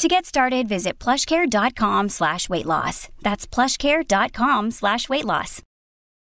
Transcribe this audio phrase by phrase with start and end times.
[0.00, 3.10] To get started, visit plushcare.com slash weight loss.
[3.20, 5.60] That's plushcare.com slash weight loss.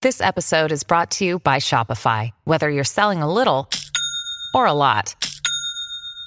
[0.02, 2.32] This episode is brought to you by Shopify.
[2.42, 3.68] Whether you're selling a little
[4.52, 5.14] or a lot,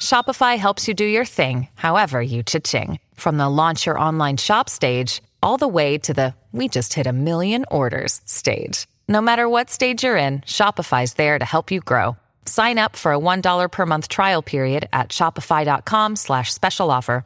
[0.01, 2.99] Shopify helps you do your thing, however you cha-ching.
[3.15, 7.05] From the launch your online shop stage, all the way to the we just hit
[7.05, 8.87] a million orders stage.
[9.09, 12.15] No matter what stage you're in, Shopify's there to help you grow.
[12.45, 17.25] Sign up for a $1 per month trial period at shopify.com slash special offer,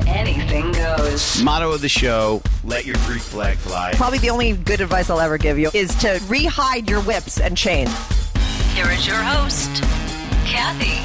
[0.11, 1.41] anything goes.
[1.41, 3.93] Motto of the show let your Greek flag fly.
[3.95, 7.57] Probably the only good advice I'll ever give you is to rehide your whips and
[7.57, 7.89] chains.
[8.73, 9.83] Here is your host,
[10.45, 11.01] Kathy.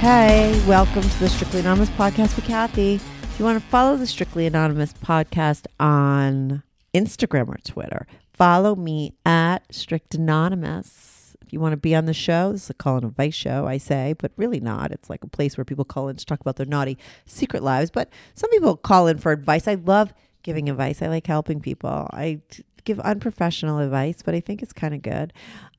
[0.00, 2.94] Hey, welcome to the Strictly Anonymous podcast with Kathy.
[2.94, 6.62] If you want to follow the Strictly Anonymous podcast on
[6.94, 11.09] Instagram or Twitter, follow me at Strict Anonymous.
[11.50, 13.66] If you want to be on the show, this is a call and advice show,
[13.66, 14.92] I say, but really not.
[14.92, 16.96] It's like a place where people call in to talk about their naughty
[17.26, 17.90] secret lives.
[17.90, 19.66] But some people call in for advice.
[19.66, 21.02] I love giving advice.
[21.02, 22.08] I like helping people.
[22.12, 22.38] I
[22.84, 25.32] give unprofessional advice, but I think it's kind of good.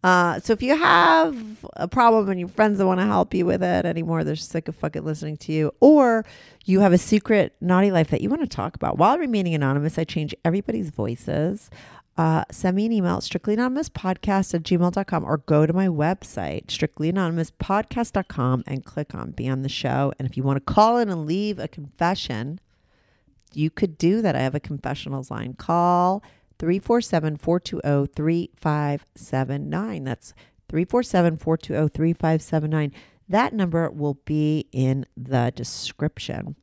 [0.03, 3.45] Uh, so if you have a problem and your friends don't want to help you
[3.45, 6.25] with it anymore, they're sick of fucking listening to you, or
[6.65, 9.97] you have a secret naughty life that you want to talk about while remaining anonymous,
[9.97, 11.69] I change everybody's voices.
[12.17, 18.85] Uh, send me an email, strictlyanonymouspodcast at gmail.com, or go to my website, strictlyanonymouspodcast.com, and
[18.85, 20.13] click on Be on the Show.
[20.19, 22.59] And if you want to call in and leave a confession,
[23.53, 24.35] you could do that.
[24.35, 25.53] I have a confessionals line.
[25.53, 26.21] Call
[26.59, 30.03] 347 420 3579.
[30.03, 30.33] That's
[30.69, 32.93] 347 420 3579.
[33.29, 36.55] That number will be in the description.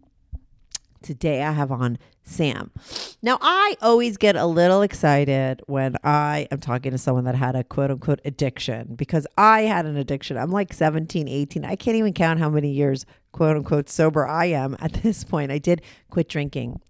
[1.03, 2.71] Today I have on Sam.
[3.23, 7.57] Now, I always get a little excited when I am talking to someone that had
[7.57, 10.37] a quote unquote addiction because I had an addiction.
[10.37, 11.65] I'm like 17, 18.
[11.65, 15.51] I can't even count how many years quote unquote sober I am at this point.
[15.51, 16.81] I did quit drinking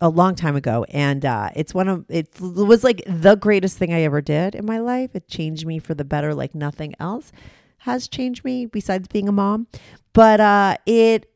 [0.00, 3.92] a long time ago and uh, it's one of it was like the greatest thing
[3.92, 7.30] i ever did in my life it changed me for the better like nothing else
[7.78, 9.66] has changed me besides being a mom
[10.14, 11.31] but uh it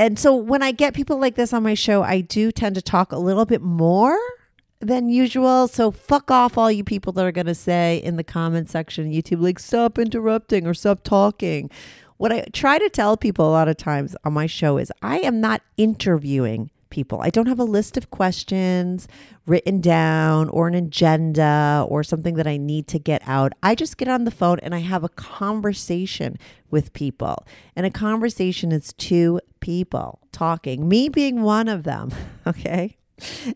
[0.00, 2.82] and so when i get people like this on my show i do tend to
[2.82, 4.18] talk a little bit more
[4.80, 5.68] than usual.
[5.68, 9.12] So fuck off all you people that are going to say in the comment section
[9.12, 11.70] youtube like stop interrupting or stop talking.
[12.16, 15.18] What i try to tell people a lot of times on my show is i
[15.20, 17.20] am not interviewing people.
[17.22, 19.08] I don't have a list of questions
[19.46, 23.52] written down or an agenda or something that I need to get out.
[23.62, 26.36] I just get on the phone and I have a conversation
[26.70, 27.46] with people.
[27.74, 32.10] And a conversation is two people talking, me being one of them.
[32.46, 32.96] Okay.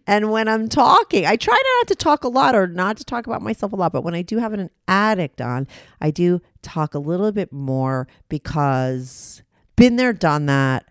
[0.07, 3.27] And when I'm talking, I try not to talk a lot or not to talk
[3.27, 5.67] about myself a lot, but when I do have an addict on,
[6.03, 9.43] I do talk a little bit more because
[9.77, 10.87] been there, done that.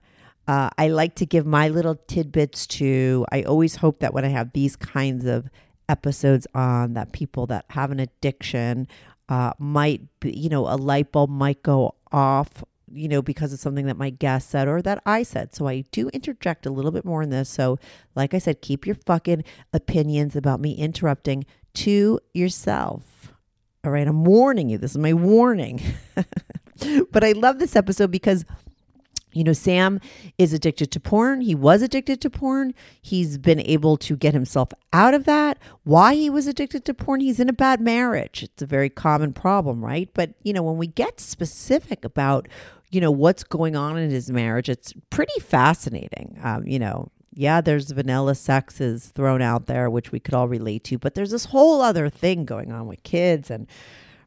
[0.47, 3.25] Uh, I like to give my little tidbits to.
[3.31, 5.49] I always hope that when I have these kinds of
[5.87, 8.87] episodes on, that people that have an addiction
[9.29, 13.59] uh, might, be, you know, a light bulb might go off, you know, because of
[13.59, 15.55] something that my guest said or that I said.
[15.55, 17.49] So I do interject a little bit more in this.
[17.49, 17.79] So,
[18.15, 23.33] like I said, keep your fucking opinions about me interrupting to yourself.
[23.85, 24.77] All right, I'm warning you.
[24.77, 25.81] This is my warning.
[27.11, 28.45] but I love this episode because
[29.33, 29.99] You know, Sam
[30.37, 31.41] is addicted to porn.
[31.41, 32.73] He was addicted to porn.
[33.01, 35.59] He's been able to get himself out of that.
[35.83, 37.19] Why he was addicted to porn?
[37.19, 38.43] He's in a bad marriage.
[38.43, 40.09] It's a very common problem, right?
[40.13, 42.47] But, you know, when we get specific about,
[42.91, 46.37] you know, what's going on in his marriage, it's pretty fascinating.
[46.43, 50.83] Um, you know, yeah, there's vanilla sexes thrown out there, which we could all relate
[50.85, 53.67] to, but there's this whole other thing going on with kids and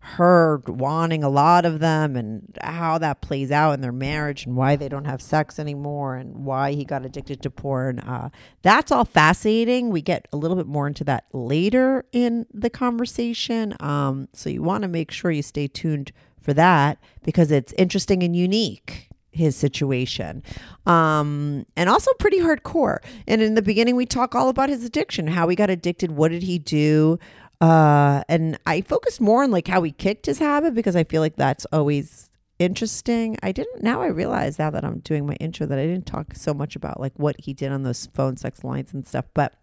[0.06, 4.56] her wanting a lot of them and how that plays out in their marriage and
[4.56, 7.99] why they don't have sex anymore and why he got addicted to porn.
[7.99, 8.31] Uh,
[8.62, 9.91] that's all fascinating.
[9.91, 13.75] We get a little bit more into that later in the conversation.
[13.81, 18.23] Um, so you want to make sure you stay tuned for that because it's interesting
[18.23, 20.43] and unique his situation
[20.87, 22.99] um, and also pretty hardcore
[23.29, 26.31] and in the beginning we talk all about his addiction how he got addicted what
[26.31, 27.19] did he do
[27.61, 31.23] uh, and I focused more on like how he kicked his habit because I feel
[31.23, 33.37] like that's always interesting.
[33.43, 36.35] I didn't now I realize now that I'm doing my intro that I didn't talk
[36.35, 39.55] so much about like what he did on those phone sex lines and stuff, but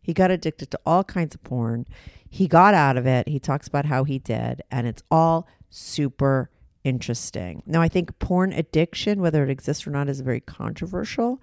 [0.00, 1.86] he got addicted to all kinds of porn.
[2.28, 3.28] He got out of it.
[3.28, 6.50] He talks about how he did and it's all super
[6.84, 7.62] interesting.
[7.66, 11.40] Now I think porn addiction whether it exists or not is very controversial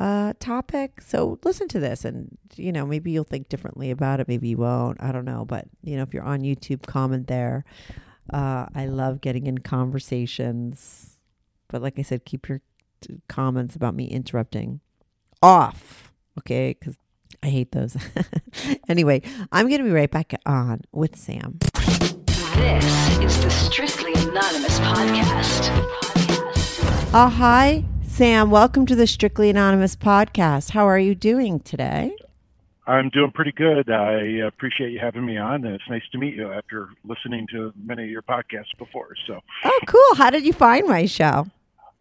[0.00, 1.00] uh, topic.
[1.00, 4.28] So listen to this, and you know maybe you'll think differently about it.
[4.28, 5.02] Maybe you won't.
[5.02, 5.44] I don't know.
[5.44, 7.64] But you know if you're on YouTube, comment there.
[8.32, 11.18] Uh, I love getting in conversations,
[11.68, 12.60] but like I said, keep your
[13.00, 14.80] t- comments about me interrupting
[15.42, 16.76] off, okay?
[16.78, 16.96] Because
[17.42, 17.96] I hate those.
[18.88, 21.58] anyway, I'm going to be right back on with Sam.
[22.54, 25.68] This is the Strictly Anonymous podcast.
[27.12, 28.50] Uh, hi, Sam.
[28.50, 30.70] Welcome to the Strictly Anonymous podcast.
[30.70, 32.14] How are you doing today?
[32.86, 33.90] I'm doing pretty good.
[33.90, 37.72] I appreciate you having me on, and it's nice to meet you after listening to
[37.82, 39.14] many of your podcasts before.
[39.26, 40.16] So, oh, cool!
[40.16, 41.46] How did you find my show?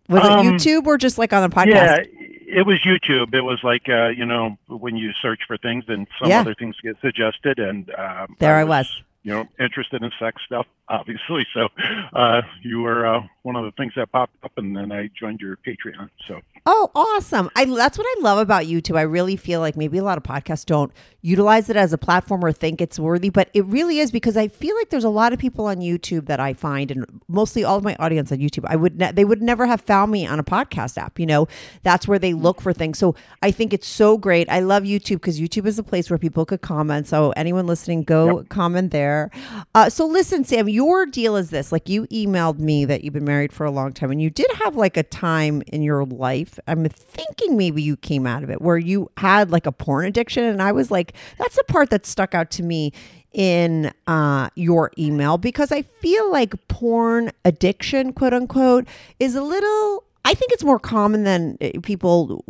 [0.10, 1.68] Was Um, it YouTube or just like on the podcast?
[1.68, 1.98] yeah,
[2.46, 3.34] it was YouTube.
[3.34, 6.42] It was like uh, you know when you search for things, and some Yeah.
[6.42, 8.90] other things get suggested, and um, There I was.
[9.24, 11.46] You know, interested in sex stuff, obviously.
[11.54, 11.68] So,
[12.14, 15.40] uh, you were uh, one of the things that popped up, and then I joined
[15.42, 16.10] your Patreon.
[16.28, 17.50] So, Oh, awesome!
[17.56, 18.96] I that's what I love about YouTube.
[18.96, 20.92] I really feel like maybe a lot of podcasts don't
[21.22, 24.48] utilize it as a platform or think it's worthy, but it really is because I
[24.48, 27.78] feel like there's a lot of people on YouTube that I find, and mostly all
[27.78, 30.38] of my audience on YouTube, I would ne- they would never have found me on
[30.38, 31.20] a podcast app.
[31.20, 31.48] You know,
[31.82, 33.00] that's where they look for things.
[33.00, 34.48] So I think it's so great.
[34.48, 37.08] I love YouTube because YouTube is a place where people could comment.
[37.08, 39.32] So anyone listening, go comment there.
[39.74, 43.26] Uh, so listen, Sam, your deal is this: like you emailed me that you've been
[43.26, 46.51] married for a long time, and you did have like a time in your life.
[46.68, 50.44] I'm thinking maybe you came out of it where you had like a porn addiction,
[50.44, 52.94] and I was like, that's the part that stuck out to me
[53.34, 58.88] in uh, your email because I feel like porn addiction, quote unquote,
[59.20, 60.04] is a little.
[60.24, 62.44] I think it's more common than uh, people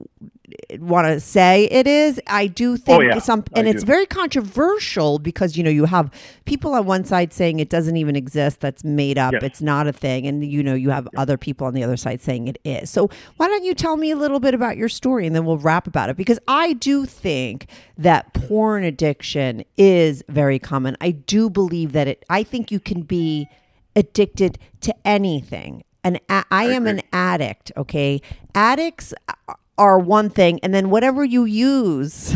[0.80, 2.20] want to say it is.
[2.28, 3.20] I do oh, think Oh, yeah.
[3.20, 3.88] some, and I it's do.
[3.88, 6.12] very controversial because you know you have
[6.46, 9.44] people on one side saying it doesn't even exist, that's made up, Yes.
[9.44, 12.22] it's not a thing, and you know you have other people on the other side
[12.22, 12.90] saying it is.
[12.90, 15.58] So why don't you tell me a little bit about your story, and then we'll
[15.58, 20.98] wrap about it because I do think that porn addiction is very common.
[21.02, 22.26] I do believe that it.
[22.30, 23.48] I think you can be
[23.96, 25.84] addicted to anything.
[26.04, 28.22] And a- I am an addict, okay?
[28.56, 32.36] Addicts uh, are one thing, and then whatever you use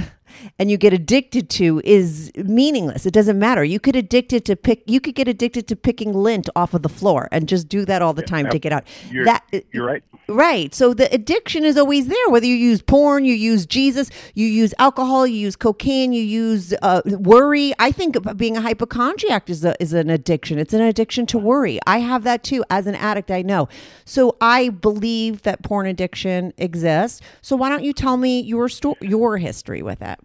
[0.59, 3.05] and you get addicted to is meaningless.
[3.05, 3.63] It doesn't matter.
[3.63, 4.83] You could addicted to pick.
[4.85, 8.01] You could get addicted to picking lint off of the floor and just do that
[8.01, 8.85] all the time to get out.
[9.09, 10.03] you're, that you're right.
[10.27, 10.73] Right.
[10.73, 12.29] So the addiction is always there.
[12.29, 16.73] Whether you use porn, you use Jesus, you use alcohol, you use cocaine, you use
[16.81, 17.73] uh, worry.
[17.77, 20.57] I think being a hypochondriac is a, is an addiction.
[20.57, 21.79] It's an addiction to worry.
[21.85, 23.29] I have that too as an addict.
[23.29, 23.69] I know.
[24.03, 27.21] So I believe that porn addiction exists.
[27.41, 30.19] So why don't you tell me your story, your history with it?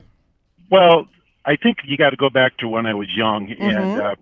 [0.70, 1.06] Well,
[1.44, 3.62] I think you got to go back to when I was young Mm-hmm.
[3.62, 4.14] and uh,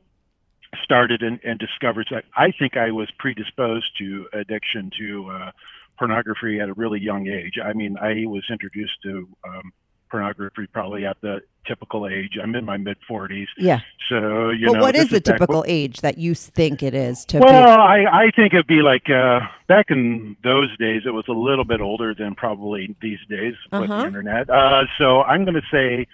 [0.82, 2.08] started and, and discovered.
[2.10, 5.50] that I think I was predisposed to addiction to uh,
[5.98, 7.54] pornography at a really young age.
[7.62, 9.72] I mean, I was introduced to um,
[10.10, 12.38] pornography probably at the typical age.
[12.42, 13.80] I'm in my mid 40s, Yeah.
[14.08, 14.80] so you But know.
[14.82, 17.80] what is the back typical age that you think it is to well, be?
[17.82, 21.64] I, I think it'd be like uh, back in those days, it was a little
[21.64, 24.00] bit older than probably these days with Uh-huh.
[24.02, 24.48] the internet.
[24.48, 26.06] Uh, so I'm going to say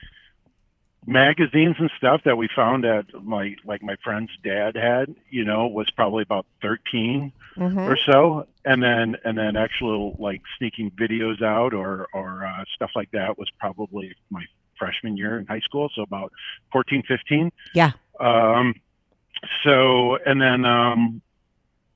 [1.06, 5.66] magazines and stuff that we found at my like my friend's dad had, you know,
[5.66, 7.78] was probably about 13 Mm-hmm.
[7.78, 12.90] or so, and then and then actual like sneaking videos out or or uh, stuff
[12.96, 14.42] like that was probably my
[14.76, 16.32] freshman year in high school, so about
[16.72, 17.52] 14, 15.
[17.74, 17.92] Yeah.
[18.18, 18.74] Um,
[19.62, 21.22] so, and then, um,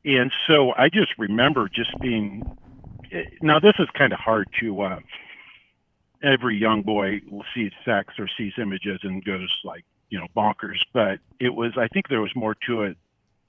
[0.05, 2.45] and so I just remember just being
[3.43, 4.81] now this is kind of hard to.
[4.81, 5.01] Uh,
[6.23, 7.21] every young boy
[7.55, 11.73] sees sex or sees images and goes like you know bonkers, but it was.
[11.77, 12.97] I think there was more to it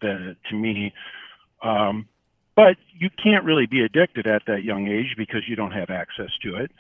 [0.02, 0.94] than to me.
[1.62, 2.08] Um,
[2.56, 6.30] but you can't really be addicted at that young age because you don't have access
[6.42, 6.72] to it.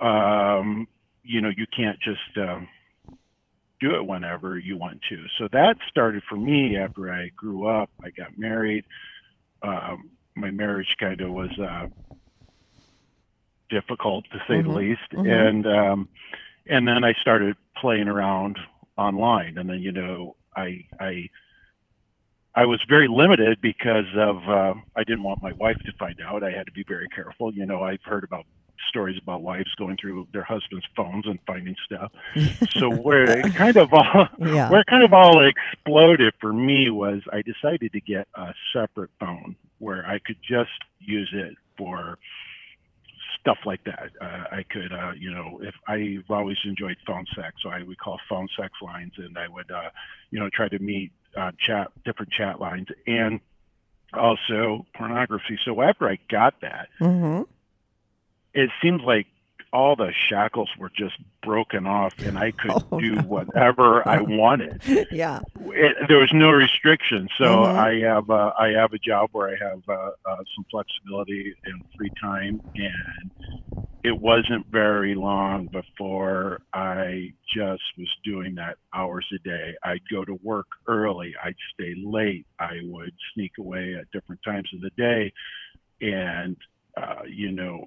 [0.00, 0.88] Um,
[1.22, 2.66] you know, you can't just um,
[3.80, 5.24] do it whenever you want to.
[5.38, 7.90] So that started for me after I grew up.
[8.02, 8.84] I got married.
[9.62, 11.86] Um, my marriage kind of was uh,
[13.70, 14.68] difficult to say Mm-hmm.
[14.68, 16.08] the least, and um,
[16.68, 18.58] and then I started playing around
[18.96, 21.28] online, and then you know I I
[22.54, 26.42] I was very limited because of uh, I didn't want my wife to find out.
[26.42, 27.52] I had to be very careful.
[27.54, 28.44] You know, I've heard about
[28.88, 32.10] stories about wives going through their husbands' phones and finding stuff.
[32.78, 34.70] so where it kind of all Yeah.
[34.70, 39.10] where it kind of all exploded for me was I decided to get a separate
[39.20, 42.18] phone where I could just use it for
[43.40, 44.10] stuff like that.
[44.20, 47.98] Uh, I could, uh, you know, if I've always enjoyed phone sex, so I would
[47.98, 49.90] call phone sex lines, and I would, uh,
[50.30, 53.40] you know, try to meet uh, chat different chat lines and
[54.12, 55.58] also pornography.
[55.64, 57.42] So after I got that, Mm-hmm.
[58.54, 59.26] it seemed like
[59.72, 63.22] all the shackles were just broken off, and I could Oh, do no.
[63.22, 65.40] whatever I wanted Yeah.
[65.72, 67.28] it, there was no restriction.
[67.38, 67.76] So Mhm.
[67.76, 71.82] I have uh, I have a job where I have uh, uh, some flexibility and
[71.96, 73.30] free time, and
[74.02, 79.74] it wasn't very long before I just was doing that hours a day.
[79.84, 81.34] I'd go to work early.
[81.42, 82.46] I'd stay late.
[82.58, 85.32] I would sneak away at different times of the day,
[86.00, 86.56] and
[86.96, 87.86] uh, you know,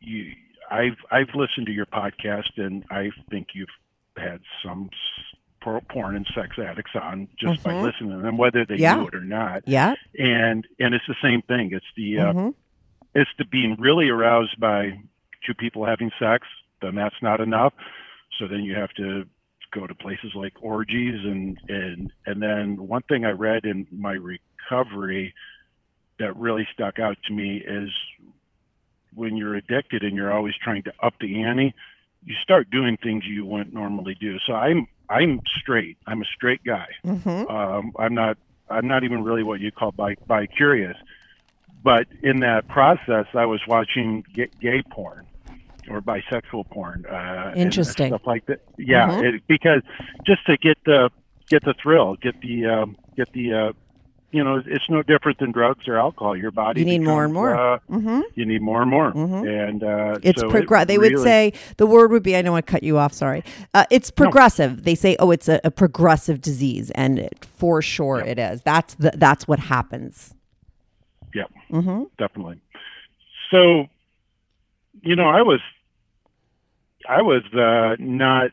[0.00, 0.32] you.
[0.72, 3.68] I've I've listened to your podcast, and I think you've
[4.16, 4.90] had some
[5.60, 7.82] porn and sex addicts on just by Mhm.
[7.82, 8.96] listening to them, whether they Yeah.
[8.96, 9.62] knew it or not.
[9.66, 9.94] Yeah.
[10.18, 11.72] And and it's the same thing.
[11.72, 12.54] It's the uh, Mhm.
[13.14, 14.98] it's the being really aroused by
[15.46, 16.48] two people having sex.
[16.80, 17.74] Then that's not enough.
[18.38, 19.26] So then you have to
[19.72, 24.14] go to places like orgies and and and then one thing I read in my
[24.14, 25.32] recovery
[26.18, 27.90] that really stuck out to me is
[29.14, 31.74] when you're addicted and you're always trying to up the ante,
[32.24, 34.38] you start doing things you wouldn't normally do.
[34.46, 35.98] So I'm I'm straight.
[36.06, 36.86] I'm a straight guy.
[37.04, 37.50] Mhm.
[37.50, 38.38] Um, I'm not
[38.70, 40.96] I'm not even really what you call bi bi curious.
[41.84, 45.26] But in that process, I was watching gay, gay porn
[45.90, 47.04] or bisexual porn.
[47.06, 48.06] Uh, Interesting.
[48.08, 48.60] stuff like that.
[48.78, 49.34] Yeah, Mhm.
[49.34, 49.82] it, because
[50.24, 51.10] just to get the
[51.50, 53.72] get the thrill, get the um, get the uh,
[54.32, 56.34] you know, it's no different than drugs or alcohol.
[56.36, 57.54] Your body You need more and more.
[57.54, 58.20] Uh, Mm-hmm.
[58.34, 59.68] you need more and more, Mhm.
[59.68, 60.86] and uh, It's so it progress.
[60.86, 62.34] They would say the word would be.
[62.34, 63.12] I want to cut you off.
[63.12, 63.44] Sorry.
[63.74, 64.84] Uh, it's progressive.
[64.84, 68.62] They say, oh, it's a, a progressive disease, and it, for sure it is.
[68.62, 70.34] That's the that's what happens.
[71.34, 72.04] Yeah, Mm-hmm.
[72.18, 72.60] definitely.
[73.50, 73.86] So,
[75.02, 75.60] you know, I was,
[77.08, 78.50] I was uh, not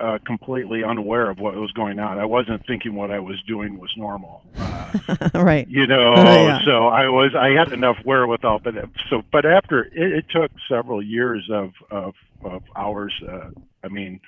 [0.00, 2.18] uh, completely unaware of what was going on.
[2.18, 4.42] I wasn't thinking what I was doing was normal.
[5.08, 5.68] Uh, right.
[5.68, 6.64] you know, Yeah.
[6.64, 8.74] so I was, I had enough wherewithal, but
[9.08, 13.12] so, but after it, it took several years of of, of hours.
[13.26, 13.50] Uh,
[13.84, 14.20] I mean,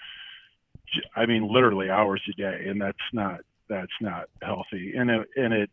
[1.17, 4.95] I mean, literally hours a day, and that's not that's not healthy.
[4.97, 5.71] And it, and it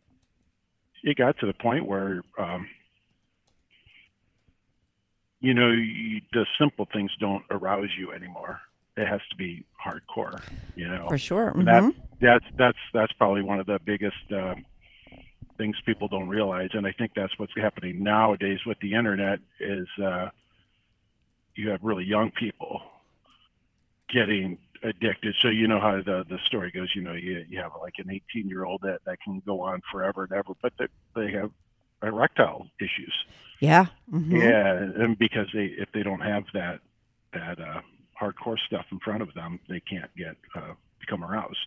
[1.03, 2.67] it got to the point where um,
[5.39, 8.59] you know you, the simple things don't arouse you anymore.
[8.99, 10.41] It has to be hardcore,
[10.75, 11.07] you know.
[11.07, 11.49] For sure.
[11.51, 14.55] And that that's that's that's probably one of the biggest uh,
[15.57, 19.87] things people don't realize, and I think that's what's happening nowadays with the internet is
[20.03, 20.29] uh,
[21.55, 22.81] you have really young people
[24.09, 25.35] getting addicted.
[25.41, 26.93] So you know how the the story goes.
[26.93, 29.81] You know, you you have like an 18 year old that that can go on
[29.89, 31.51] forever and ever, but they they have
[32.03, 33.13] erectile issues.
[33.61, 33.87] Yeah.
[34.11, 34.41] Mhm.
[34.41, 36.81] Yeah, and because they if they don't have that
[37.33, 37.81] that uh,
[38.21, 41.57] hardcore stuff in front of them, they can't get uh, become aroused.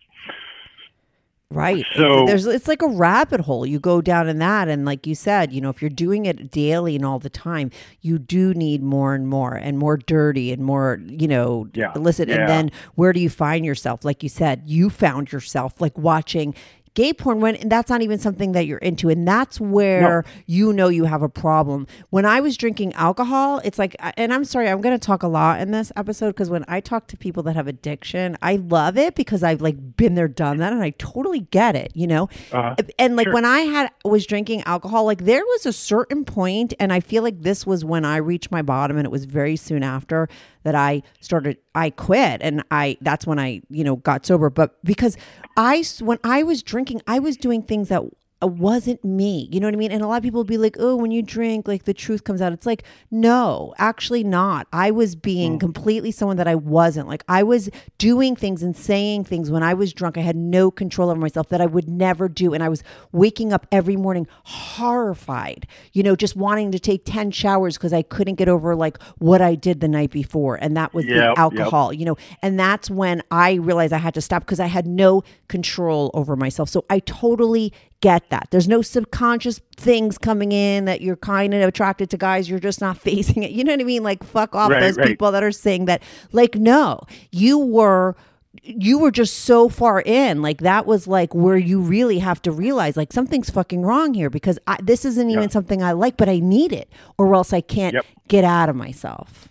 [1.51, 1.85] Right.
[1.95, 3.63] So- it's, there's it's like a rabbit hole.
[3.65, 6.49] You go down in that and like you said, you know, if you're doing it
[6.49, 7.69] daily and all the time,
[8.01, 11.91] you do need more and more and more dirty and more, you know, Yeah.
[11.95, 12.27] illicit.
[12.27, 12.39] Yeah.
[12.39, 14.03] And then where do you find yourself?
[14.03, 16.55] Like you said, you found yourself like watching
[16.95, 20.71] gay porn when and that's not even something that you're into and that's where you
[20.71, 24.69] know you have a problem when i was drinking alcohol it's like and i'm sorry
[24.69, 27.41] i'm going to talk a lot in this episode because when i talk to people
[27.41, 30.91] that have addiction i love it because i've like been there done that and i
[30.99, 32.75] totally get it you know Uh-huh.
[32.99, 33.33] and like Sure.
[33.33, 37.23] when i had was drinking alcohol like there was a certain point and i feel
[37.23, 40.29] like this was when i reached my bottom and it was very soon after
[40.63, 44.49] that i started i quit and i that's when i you know got sober.
[44.49, 45.17] But because
[45.55, 48.03] I when i was drinking i was doing things that
[48.49, 49.47] wasn't me.
[49.51, 49.91] You know what I mean?
[49.91, 52.23] And a lot of people will be like, oh, when you drink, like the truth
[52.23, 52.51] comes out.
[52.53, 54.67] It's like, no, actually not.
[54.73, 55.59] I was being mm.
[55.59, 57.07] completely someone that I wasn't.
[57.07, 60.17] Like I was doing things and saying things when I was drunk.
[60.17, 62.53] I had no control over myself that I would never do.
[62.53, 67.31] And I was waking up every morning horrified, you know, just wanting to take 10
[67.31, 70.55] showers because I couldn't get over like what I did the night before.
[70.55, 71.37] And that was Yep, the yep.
[71.37, 72.17] alcohol, you know.
[72.41, 76.35] And that's when I realized I had to stop because I had no control over
[76.35, 76.69] myself.
[76.69, 77.73] So I totally
[78.03, 78.49] get that.
[78.51, 82.49] There's no subconscious things coming in that you're kind of attracted to guys.
[82.49, 83.51] You're just not facing it.
[83.51, 84.03] You know what I mean?
[84.03, 85.07] Like, fuck off Right, those right.
[85.07, 86.03] people that are saying that.
[86.33, 86.99] Like, no,
[87.31, 88.15] you were
[88.61, 92.51] you were just so far in like that was like where you really have to
[92.51, 95.49] realize like something's fucking wrong here because I, this isn't even Yeah.
[95.49, 98.05] something i like but i need it or else i can't Yep.
[98.27, 99.49] get out of myself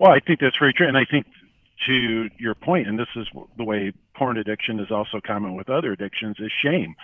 [0.00, 1.24] Well, I think that's very true, and I think
[1.86, 3.26] to your point, and this is
[3.56, 6.94] the way porn addiction is also common with other addictions, is shame.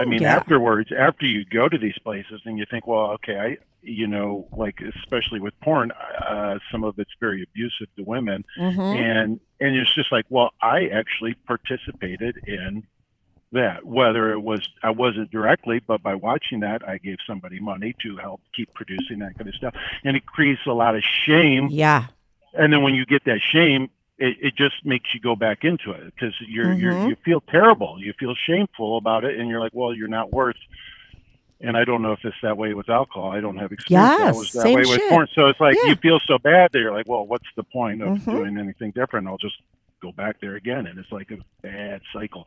[0.00, 0.36] I mean, yeah.
[0.36, 4.46] afterwards, after you go to these places and you think, well, okay, I, you know,
[4.52, 8.44] like especially with porn, uh, some of it's very abusive to women,
[8.96, 12.84] and and it's just like, well, I actually participated in
[13.52, 17.96] that whether it was i wasn't directly but by watching that i gave somebody money
[18.00, 19.74] to help keep producing that kind of stuff.
[20.04, 21.68] And it creates a lot of shame.
[21.70, 22.06] Yeah.
[22.54, 25.90] And then when you get that shame it, it just makes you go back into
[25.92, 26.80] it because you're, Mm-hmm.
[26.80, 30.32] you're you feel terrible you feel shameful about it and you're like well you're not
[30.32, 30.56] worth
[31.62, 33.32] and I don't know if it's that way with alcohol.
[33.32, 34.14] I don't have experience.
[34.18, 35.28] Yes, that was that same way with porn.
[35.34, 35.90] So it's like Yeah.
[35.90, 38.24] you feel so bad that you're like, well, what's the point of Mhm.
[38.30, 39.26] doing anything different?
[39.28, 39.56] I'll just
[40.00, 42.46] go back there again, and it's like a bad cycle.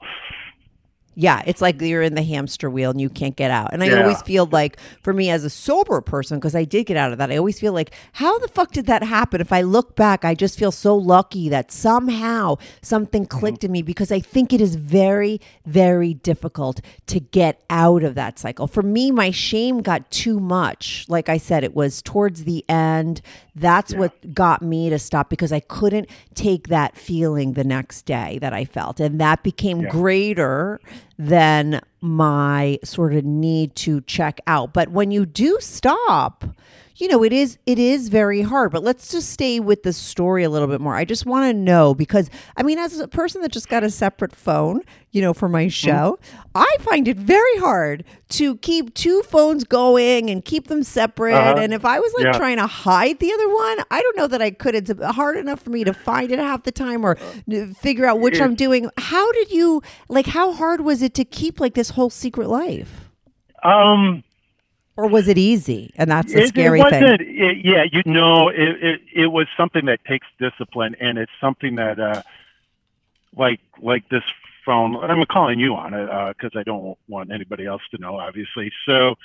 [1.16, 3.74] Yeah, it's like you're in the hamster wheel and you can't get out.
[3.74, 4.02] And I Yeah.
[4.02, 7.18] always feel like, for me as a sober person, because I did get out of
[7.20, 9.40] that, I always feel like, how the fuck did that happen?
[9.42, 13.40] If I look back, I just feel so lucky that somehow something mm-hmm.
[13.40, 18.16] clicked in me because I think it is very, very difficult to get out of
[18.16, 18.68] that cycle.
[18.68, 21.06] For me, my shame got too much.
[21.08, 23.22] Like I said, it was towards the end.
[23.56, 28.40] That's what got me to stop because I couldn't take that feeling the next day
[28.42, 29.00] that I felt.
[29.00, 29.90] And that became Yeah.
[29.90, 30.80] greater
[31.18, 34.74] than my sort of need to check out.
[34.74, 36.44] But when you do stop,
[36.96, 38.72] you know, it is it is very hard.
[38.72, 40.96] But let's just stay with the story a little bit more.
[40.96, 43.90] I just want to know because I mean, as a person that just got a
[43.90, 46.20] separate phone, you know, for my show,
[46.56, 51.34] I find it very hard to keep two phones going and keep them separate.
[51.36, 51.56] Uh-huh.
[51.60, 52.32] And if I was like Yeah.
[52.34, 54.76] trying to hide the other one, I don't know that I could.
[54.76, 57.16] It's hard enough for me to find it half the time or
[57.80, 58.46] figure out which Yeah.
[58.46, 58.90] I'm doing.
[58.98, 60.28] How did you like?
[60.28, 63.10] How hard was it to keep like this whole secret life,
[63.64, 64.24] Um,
[64.96, 65.92] or was it easy?
[65.96, 67.04] And that's the it, scary it thing.
[67.04, 71.76] It, yeah, you know, it, it it was something that takes discipline, and it's something
[71.76, 72.22] that, uh,
[73.36, 74.24] like like this
[74.66, 74.96] phone.
[74.98, 78.72] I'm calling you on it because I don't want anybody else to know, obviously.
[78.86, 79.16] So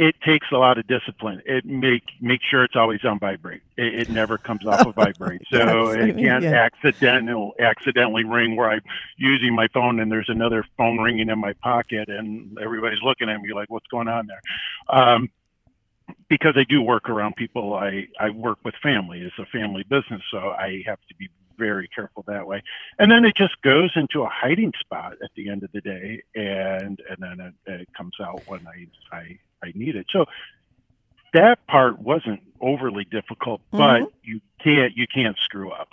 [0.00, 1.42] it takes a lot of discipline.
[1.44, 3.60] It make make sure it's always on vibrate.
[3.76, 6.52] It, it never comes off of vibrate, so I it can't yeah.
[6.52, 8.80] accidental accidentally ring where I'm
[9.18, 13.42] using my phone and there's another phone ringing in my pocket and everybody's looking at
[13.42, 14.40] me like, what's going on there?
[14.88, 15.28] Um,
[16.30, 19.20] because I do work around people, I, I work with family.
[19.20, 22.62] It's a family business, so I have to be very careful that way.
[22.98, 26.22] And then it just goes into a hiding spot at the end of the day,
[26.34, 30.06] and and then it, it comes out when I, I I need it.
[30.10, 30.26] So
[31.34, 35.88] that part wasn't overly difficult, but you can't you can't screw up.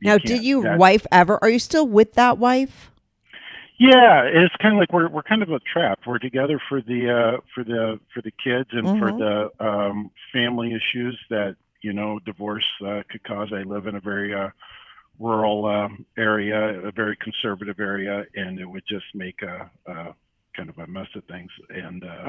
[0.00, 0.42] You now, did can't.
[0.44, 1.38] you That- wife ever?
[1.42, 2.90] Are you still with that wife?
[3.76, 6.00] Yeah, it's kind of like we're we're kind of a trap.
[6.06, 9.18] We're together for the uh, for the for the kids and for Mhm.
[9.58, 13.52] the um, family issues that you know divorce uh, could cause.
[13.52, 14.50] I live in a very uh,
[15.18, 20.14] rural um, area, a very conservative area, and it would just make a, a
[20.56, 21.50] kind of a mess of things.
[21.68, 22.28] And uh,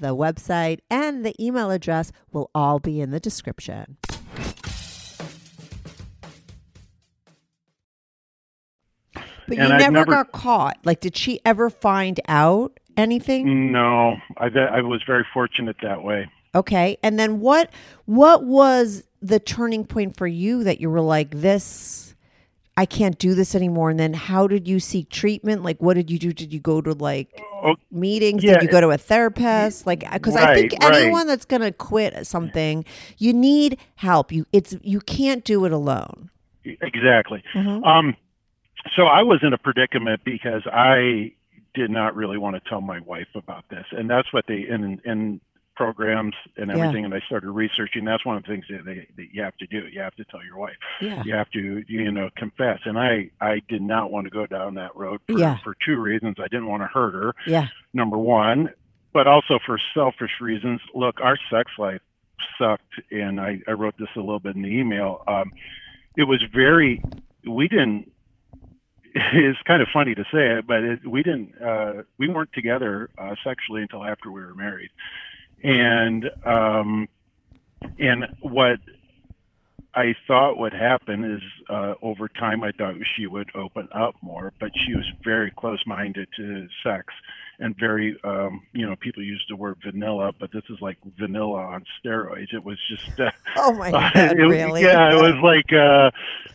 [0.00, 3.96] the website, and the email address will all be in the description.
[9.50, 10.78] But and you never, never, got caught.
[10.84, 13.72] Like, did she ever find out anything?
[13.72, 16.30] No, I, I was very fortunate that way.
[16.54, 17.72] Okay, and then what?
[18.06, 22.09] What was the turning point for you that you were like, this
[22.80, 25.62] I can't do this anymore and then how did you seek treatment?
[25.62, 26.32] Like what did you do?
[26.32, 27.28] Did you go to like
[27.62, 28.42] Oh, meetings?
[28.42, 28.54] Yeah.
[28.54, 29.86] Did you go to a therapist?
[29.86, 31.02] Like cuz I think Right, right.
[31.02, 32.86] anyone that's going to quit something,
[33.18, 34.32] you need help.
[34.32, 36.30] You it's you can't do it alone.
[36.64, 37.42] Exactly.
[37.54, 37.84] Mhm.
[37.86, 38.16] Um,
[38.96, 41.32] so I was in a predicament because I
[41.74, 45.02] did not really want to tell my wife about this, and that's what they in
[45.04, 45.40] in
[45.80, 46.76] programs and Yeah.
[46.76, 47.06] everything.
[47.06, 48.04] And I started researching.
[48.04, 49.86] That's one of the things that, they, that you have to do.
[49.90, 50.76] You have to tell your wife.
[51.00, 51.22] Yeah.
[51.24, 52.80] You have to you know confess.
[52.84, 55.56] And I I did not want to go down that road for, Yeah.
[55.64, 56.36] for two reasons.
[56.38, 57.34] I didn't want to hurt her.
[57.46, 57.68] Yeah.
[57.94, 58.68] Number one,
[59.14, 60.80] but also for selfish reasons.
[60.94, 62.02] Look, our sex life
[62.58, 65.22] sucked, and I, I wrote this a little bit in the email.
[65.26, 65.50] Um,
[66.16, 67.02] it was very
[67.46, 68.12] we didn't
[69.14, 73.10] it's kind of funny to say it but it, we didn't uh we weren't together
[73.18, 74.90] uh sexually until after we were married
[75.62, 77.08] and um
[77.98, 78.78] and what
[79.94, 84.52] I thought would happen is uh, over time I thought she would open up more,
[84.60, 87.12] but she was very close-minded to sex
[87.60, 91.58] and very, um, you know, people use the word vanilla, but this is like vanilla
[91.58, 92.54] on steroids.
[92.54, 94.82] It was just, uh, Oh my god, it really?
[94.82, 96.10] Yeah, it was like, uh,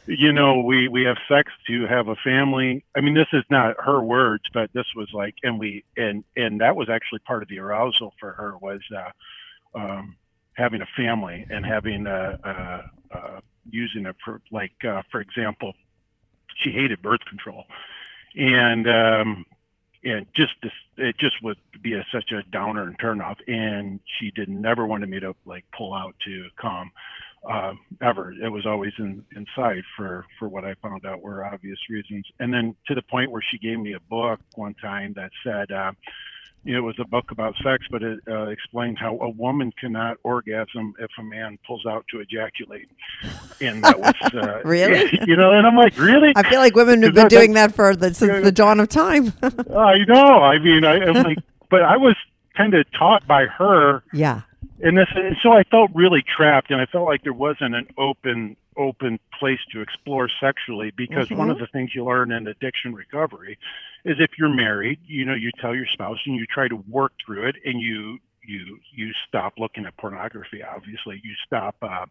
[0.07, 2.83] you know, we we have sex to have a family.
[2.97, 6.59] I mean, this is not her words, but this was like, and we and and
[6.61, 10.15] that was actually part of the arousal for her was uh, um,
[10.53, 13.39] having a family and having uh, uh, uh,
[13.69, 15.73] using it for like, uh, for example,
[16.63, 17.65] she hated birth control,
[18.35, 19.45] and um,
[20.05, 23.37] and just this, it just would be a, such a downer and turnoff.
[23.47, 26.91] And she did never wanted me to like pull out to come
[27.49, 28.34] uh, ever.
[28.34, 32.25] It was always in, inside for for what I found out were obvious reasons.
[32.39, 35.71] And then to the point where she gave me a book one time that said.
[35.71, 35.91] Uh,
[36.65, 39.71] you know, it was a book about sex, but it uh, explained how a woman
[39.79, 42.89] cannot orgasm if a man pulls out to ejaculate,
[43.62, 45.12] and that was uh, Really?
[45.27, 45.51] you know.
[45.51, 46.34] And I'm like, really?
[46.36, 48.89] I feel like women have been that- doing that for the since the dawn of
[48.89, 49.31] time.
[49.43, 50.41] I know.
[50.41, 51.38] I mean, I, I'm like,
[51.69, 52.15] but I was
[52.58, 54.41] kind of taught by her yeah.
[54.81, 57.88] And this and so I felt really trapped and I felt like there wasn't an
[57.97, 62.93] open open place to explore sexually because one of the things you learn in addiction
[62.93, 63.57] recovery
[64.03, 67.13] is if you're married, you know, you tell your spouse and you try to work
[67.25, 71.21] through it and you you you stop looking at pornography obviously.
[71.23, 72.05] You stop uh,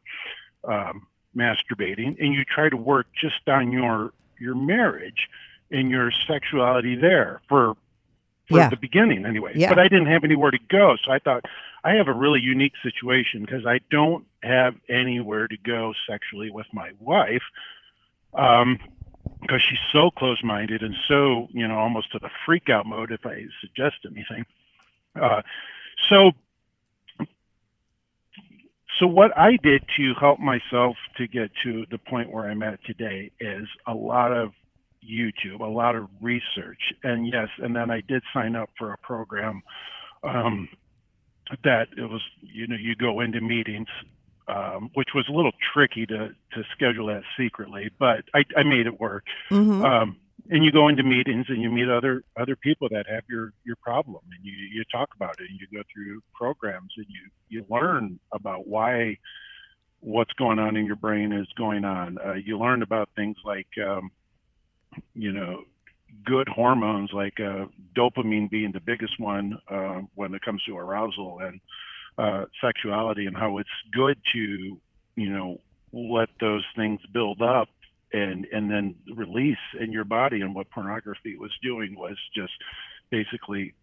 [0.66, 5.28] um, masturbating and you try to work just on your your marriage
[5.70, 7.76] and your sexuality there for
[8.48, 8.68] for Yeah.
[8.68, 9.68] the beginning anyway Yeah.
[9.70, 11.44] but i didn't have anywhere to go so i thought
[11.82, 16.66] i have a really unique situation because i don't have anywhere to go sexually with
[16.72, 17.42] my wife
[18.34, 18.78] um
[19.40, 23.24] because she's so close-minded and so you know almost to the freak out mode if
[23.24, 24.44] i suggest anything
[25.20, 25.40] uh
[26.08, 26.32] so
[28.98, 32.82] so what I did to help myself to get to the point where I'm at
[32.84, 34.52] today is a lot of
[35.08, 38.98] YouTube, a lot of research, and yes, and then I did sign up for a
[38.98, 39.62] program
[40.22, 40.68] um,
[41.62, 43.88] that it was you know you go into meetings,
[44.48, 48.86] um, which was a little tricky to to schedule that secretly, but I, I made
[48.86, 49.24] it work.
[49.48, 50.16] hmm Um,
[50.50, 53.76] and you go into meetings and you meet other other people that have your your
[53.76, 57.66] problem and you you talk about it and you go through programs and you you
[57.70, 59.16] learn about why
[60.00, 62.18] what's going on in your brain is going on.
[62.18, 64.10] Uh, you learn about things like um,
[65.14, 65.64] you know
[66.24, 71.40] good hormones like uh, dopamine being the biggest one uh, when it comes to arousal
[71.40, 71.60] and
[72.18, 74.78] uh, sexuality and how it's good to
[75.16, 75.60] you know
[75.92, 77.68] let those things build up
[78.12, 80.40] and and then release in your body.
[80.40, 82.52] And what pornography was doing was just
[83.10, 83.74] basically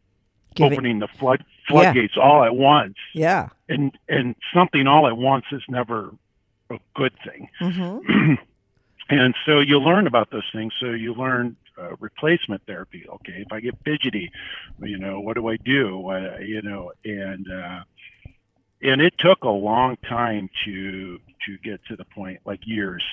[0.55, 2.95] Giving- opening the flood floodgates all at once.
[3.13, 3.49] Yeah.
[3.69, 6.11] and and something all at once is never
[6.69, 7.49] a good thing.
[7.59, 8.33] Hmm
[9.11, 13.51] and so you learn about those things so you learn uh, replacement therapy okay if
[13.51, 14.31] i get fidgety
[14.79, 17.81] you know what do i do uh, you know and uh
[18.83, 23.03] and it took a long time to to get to the point like years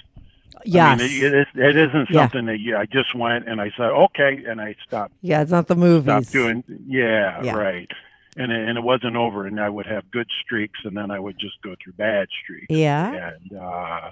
[0.64, 0.98] Yes.
[0.98, 2.22] I mean, it, it, it isn't Yeah.
[2.22, 5.50] something that yeah, I just went and I said okay, and I stopped yeah, it's
[5.52, 6.04] not the movies.
[6.04, 6.64] stopped doing.
[6.86, 7.52] Yeah, Yeah.
[7.54, 7.88] right.
[8.36, 11.18] And it, and it wasn't over, and I would have good streaks, and then I
[11.20, 12.66] would just go through bad streaks.
[12.70, 13.30] Yeah.
[13.30, 14.10] And uh,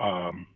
[0.00, 0.46] um,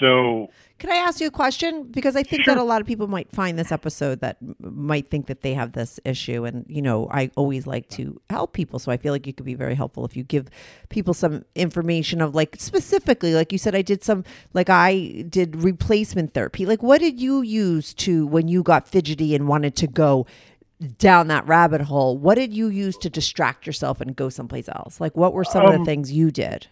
[0.00, 1.84] so Can I ask you a question?
[1.90, 5.26] Because I think that a lot of people might find this episode that might think
[5.26, 6.46] that they have this issue.
[6.46, 8.78] And, you know, I always like to help people.
[8.78, 10.48] So I feel like you could be very helpful if you give
[10.88, 15.62] people some information of, like, specifically, like you said, I did some, like, I did
[15.62, 16.64] replacement therapy.
[16.64, 20.26] Like, what did you use to, when you got fidgety and wanted to go
[20.96, 24.98] down that rabbit hole, what did you use to distract yourself and go someplace else?
[24.98, 26.68] Like, what were some of the Um, things you did?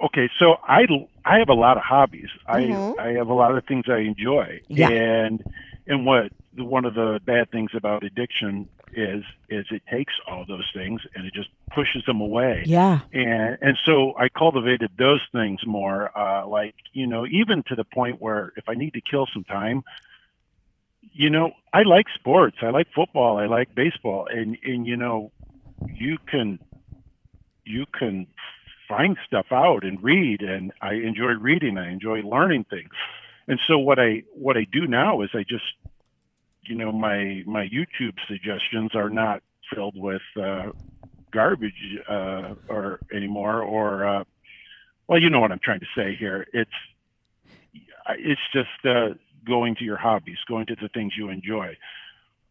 [0.00, 0.82] okay so i
[1.28, 2.96] i have a lot of hobbies Mhm.
[2.98, 4.88] i i have a lot of things i enjoy Yeah.
[4.90, 5.44] and
[5.86, 10.68] and what one of the bad things about addiction is is it takes all those
[10.74, 13.00] things and it just pushes them away Yeah.
[13.12, 17.84] and and so i cultivated those things more uh like you know even to the
[17.98, 19.82] point where if i need to kill some time
[21.12, 25.30] you know i like sports i like football i like baseball and and you know
[25.94, 26.58] you can
[27.64, 28.26] you can
[28.88, 32.90] find stuff out and read and i enjoy reading i enjoy learning things.
[33.46, 35.64] And so what i what i do now is i just
[36.62, 40.70] you know my my youtube suggestions are not filled with uh
[41.30, 44.24] garbage uh or anymore or uh
[45.06, 46.46] well you know what i'm trying to say here.
[46.52, 46.70] It's
[48.10, 49.14] it's just uh
[49.46, 51.76] going to your hobbies going to the things you enjoy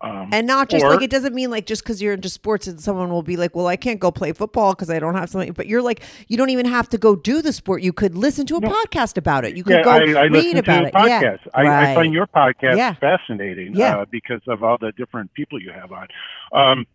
[0.01, 2.67] um And not just or- like it doesn't mean like just because you're into sports
[2.67, 5.29] and someone will be like, well, I can't go play football because I don't have
[5.29, 5.53] something.
[5.53, 7.81] But you're like, you don't even have to go do the sport.
[7.81, 9.57] You could listen to a podcast about it.
[9.57, 10.93] You could yeah, go I, I read about it.
[10.93, 11.39] podcasts.
[11.45, 12.93] Yeah, I, I find your podcast Yeah.
[12.93, 13.97] fascinating Yeah.
[13.97, 16.07] uh, because of all the different people you have on.
[16.51, 16.86] Um,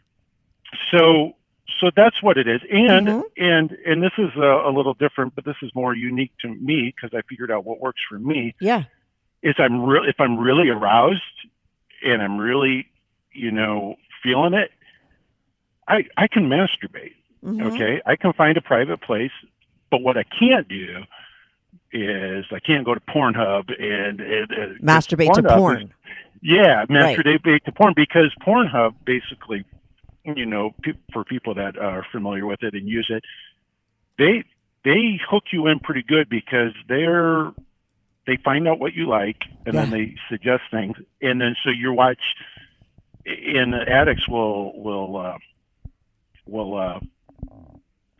[0.90, 1.32] so,
[1.80, 2.60] so that's what it is.
[2.70, 3.22] And Mhm.
[3.36, 6.92] and and this is a, a little different, but this is more unique to me
[6.94, 8.54] because I figured out what works for me.
[8.60, 8.84] yeah,
[9.42, 11.20] Is I'm real if I'm really aroused
[12.04, 12.86] and I'm really,
[13.34, 14.70] you know, feeling it.
[15.88, 17.14] I I can masturbate.
[17.44, 17.72] Mhm.
[17.72, 19.32] Okay, I can find a private place,
[19.90, 21.02] but what I can't do
[21.92, 25.92] is I can't go to Pornhub and, and, and masturbate to is- porn.
[26.40, 27.18] yeah, Right.
[27.18, 29.64] masturbate to porn because Pornhub basically,
[30.24, 33.24] you know, pe- for people that are familiar with it and use it,
[34.18, 34.44] they
[34.84, 37.50] they hook you in pretty good because they're
[38.26, 41.92] they find out what you like and then they suggest things and then so you
[41.92, 42.20] watch
[43.26, 45.38] and the addicts will will uh,
[46.46, 47.00] will uh,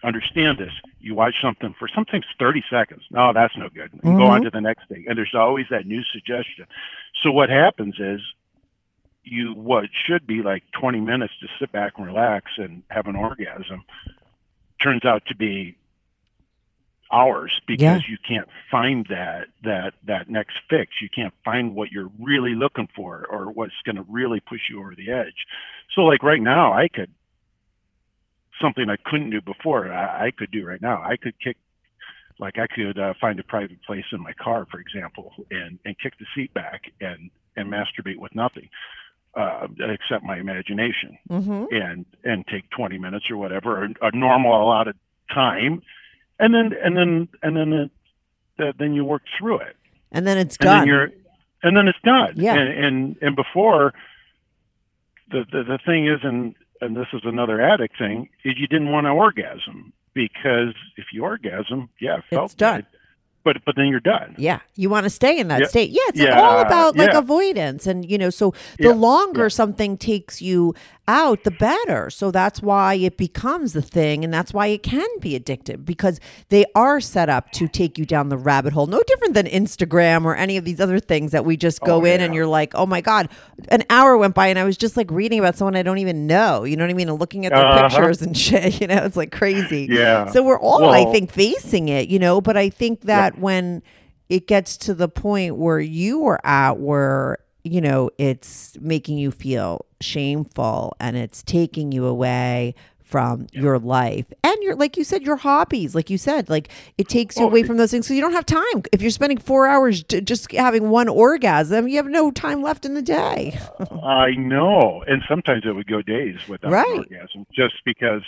[0.05, 0.73] understand this.
[1.01, 3.03] You watch something for sometimes 30 seconds.
[3.11, 3.93] No, that's no good.
[3.93, 4.45] And go on Mhm.
[4.45, 5.05] to the next thing.
[5.09, 6.67] And there's always that new suggestion.
[7.23, 8.21] So what happens is
[9.25, 13.15] you what should be like 20 minutes to sit back and relax and have an
[13.17, 13.85] orgasm
[14.81, 15.77] turns out to be
[17.13, 20.93] hours because you can't find that that that next fix.
[21.01, 24.81] You can't find what you're really looking for or what's going to really push you
[24.81, 25.47] over the edge.
[25.95, 27.11] So like right now i could
[28.61, 31.03] something i couldn't do before i, I could do right now.
[31.03, 31.57] I could kick
[32.39, 35.99] like i could uh, find a private place in my car for example and and
[35.99, 38.69] kick the seat back and and masturbate with nothing
[39.35, 44.53] uh, except my imagination hmm and and take 20 minutes or whatever a, a normal
[44.63, 44.97] allotted
[45.33, 45.83] time
[46.39, 47.91] and then and then and then it,
[48.59, 49.77] th- then you work through it
[50.11, 50.87] And then it's and then done.
[50.89, 51.09] you're
[51.63, 52.55] and then it's done Yeah.
[52.55, 53.93] and and, and before
[55.31, 58.91] the, the the thing is and and this is another addict thing is you didn't
[58.91, 62.87] want to orgasm because if you orgasm yeah it felt It's done.
[63.45, 65.67] But but then you're done Yeah, you want to stay in that Yeah.
[65.69, 65.91] state.
[65.91, 67.19] Yeah, it's Yeah, all about like yeah.
[67.19, 70.75] avoidance, and you know, so the Yeah, longer something takes you
[71.09, 72.11] out, the better.
[72.11, 76.21] So that's why it becomes the thing, and that's why it can be addictive because
[76.49, 78.87] they are set up to take you down the rabbit hole.
[78.87, 82.05] No different than Instagram or any of these other things that we just go Oh,
[82.05, 83.29] in and you're like, oh my god,
[83.69, 86.27] an hour went by and I was just like reading about someone I don't even
[86.27, 86.65] know.
[86.65, 87.09] You know what I mean?
[87.09, 87.89] And looking at their Uh-huh.
[87.89, 88.81] pictures and shit.
[88.81, 89.89] You know, it's like crazy.
[89.91, 90.27] Yeah.
[90.27, 92.09] So we're all, I think, facing it.
[92.09, 93.83] You know, but I think that when
[94.29, 99.31] it gets to the point where you are at where you know it's making you
[99.31, 105.21] feel shameful and it's taking you away from your life and your like you said
[105.23, 108.07] your hobbies like you said like it takes you Oh, away from those things.
[108.07, 108.83] So you don't have time.
[108.91, 112.95] If you're spending four hours just having one orgasm you have no time left in
[112.95, 113.59] the day.
[113.79, 115.05] Uh, I know.
[115.07, 116.89] And sometimes it would go days without Right.
[116.91, 118.23] an orgasm just because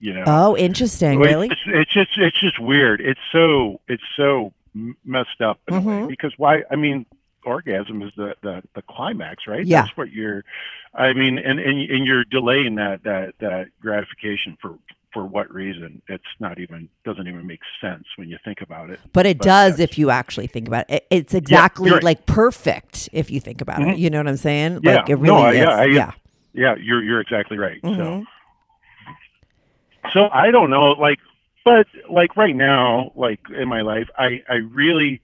[0.00, 3.00] you know oh interesting really It's, it's just it's just weird.
[3.00, 4.52] It's so it's so
[5.04, 6.02] messed up in a Mhm.
[6.02, 6.62] way because why?
[6.70, 7.06] I mean,
[7.44, 9.64] orgasm is the the, the climax, right?
[9.64, 9.82] Yeah.
[9.82, 10.44] That's what you're.
[10.94, 14.74] I mean, and, and and you're delaying that that that gratification for
[15.14, 16.02] for what reason?
[16.08, 19.00] It's not even doesn't even make sense when you think about it.
[19.14, 20.94] but it But does if you actually think about it.
[20.94, 22.04] It- It's exactly you're right.
[22.04, 23.86] like perfect if you think about it.
[23.88, 23.98] Mhm.
[23.98, 24.80] You know what I'm saying?
[24.82, 24.96] Yeah.
[24.96, 25.56] Like it No, really I- is.
[25.56, 26.10] yeah, I- yeah.
[26.52, 27.78] Yeah, you're you're exactly right.
[27.82, 28.24] So.
[30.12, 31.18] So I don't know, like,
[31.64, 35.20] but like right now, like in my life, I I really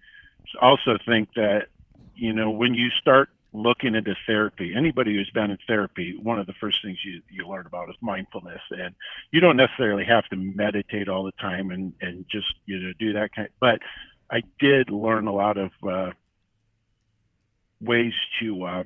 [0.60, 1.68] also think that
[2.14, 6.46] you know when you start looking into therapy, anybody who's been in therapy, one of
[6.46, 8.62] the first things you, you learn about is mindfulness.
[8.70, 8.94] And
[9.30, 13.12] you don't necessarily have to meditate all the time and, and just, you know, do
[13.12, 13.80] that kind Of, but
[14.30, 16.12] I did learn a lot of uh,
[17.80, 18.84] ways to uh,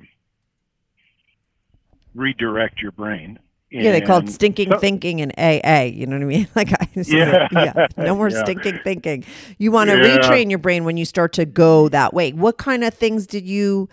[2.13, 3.39] redirect your brain.
[3.69, 5.83] Yeah, they call it stinking so- thinking in AA.
[5.93, 6.47] You know what I mean?
[6.55, 7.47] Like, I, is a- Yeah.
[7.51, 8.43] yeah, no more Yeah.
[8.43, 9.25] stinking thinking.
[9.57, 10.17] You want to Yeah.
[10.19, 12.31] retrain your brain when you start to go that way.
[12.31, 13.89] What kind of things did you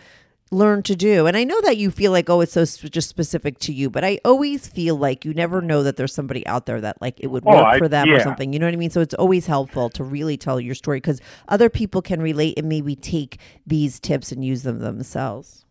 [0.53, 1.27] learn to do?
[1.27, 3.91] And I know that you feel like, oh, it's so sp- just specific to you,
[3.91, 7.19] but I always feel like you never know that there's somebody out there that like
[7.19, 8.53] it would Oh, work I- for them or something.
[8.53, 8.91] You know what I mean?
[8.91, 12.69] So it's always helpful to really tell your story because other people can relate and
[12.69, 15.65] maybe take these tips and use them themselves.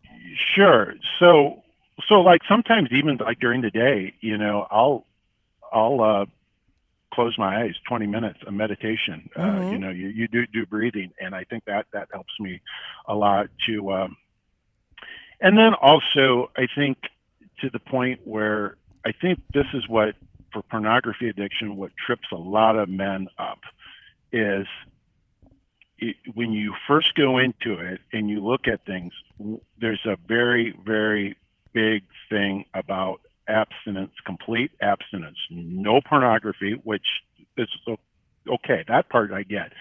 [0.53, 0.95] Sure.
[1.19, 1.62] So
[2.07, 5.05] so like sometimes even like during the day, you know, I'll
[5.71, 6.25] I'll uh
[7.13, 9.29] close my eyes 20 minutes of meditation.
[9.35, 9.71] Uh Mhm.
[9.71, 12.61] you know, you, you do do breathing and I think that that helps me
[13.07, 14.17] a lot to um
[15.41, 16.97] and then also I think
[17.61, 20.15] to the point where I think this is what
[20.51, 23.59] for pornography addiction what trips a lot of men up
[24.31, 24.67] is
[25.99, 29.13] it, when you first go into it and you look at things,
[29.79, 31.35] there's a very, very
[31.73, 37.05] big thing about abstinence, complete abstinence, no pornography, which
[37.57, 37.69] is
[38.47, 38.83] okay.
[38.87, 39.73] That part I get.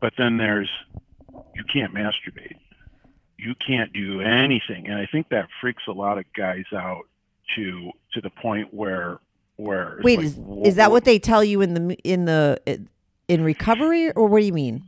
[0.00, 0.70] But then there's
[1.54, 2.56] you can't masturbate.
[3.36, 7.04] You can't do anything, and I think that freaks a lot of guys out
[7.56, 9.18] to to the point where
[9.56, 12.86] where Wait, like, is, is that what they tell you in the in the
[13.28, 14.82] in recovery, or what do you mean?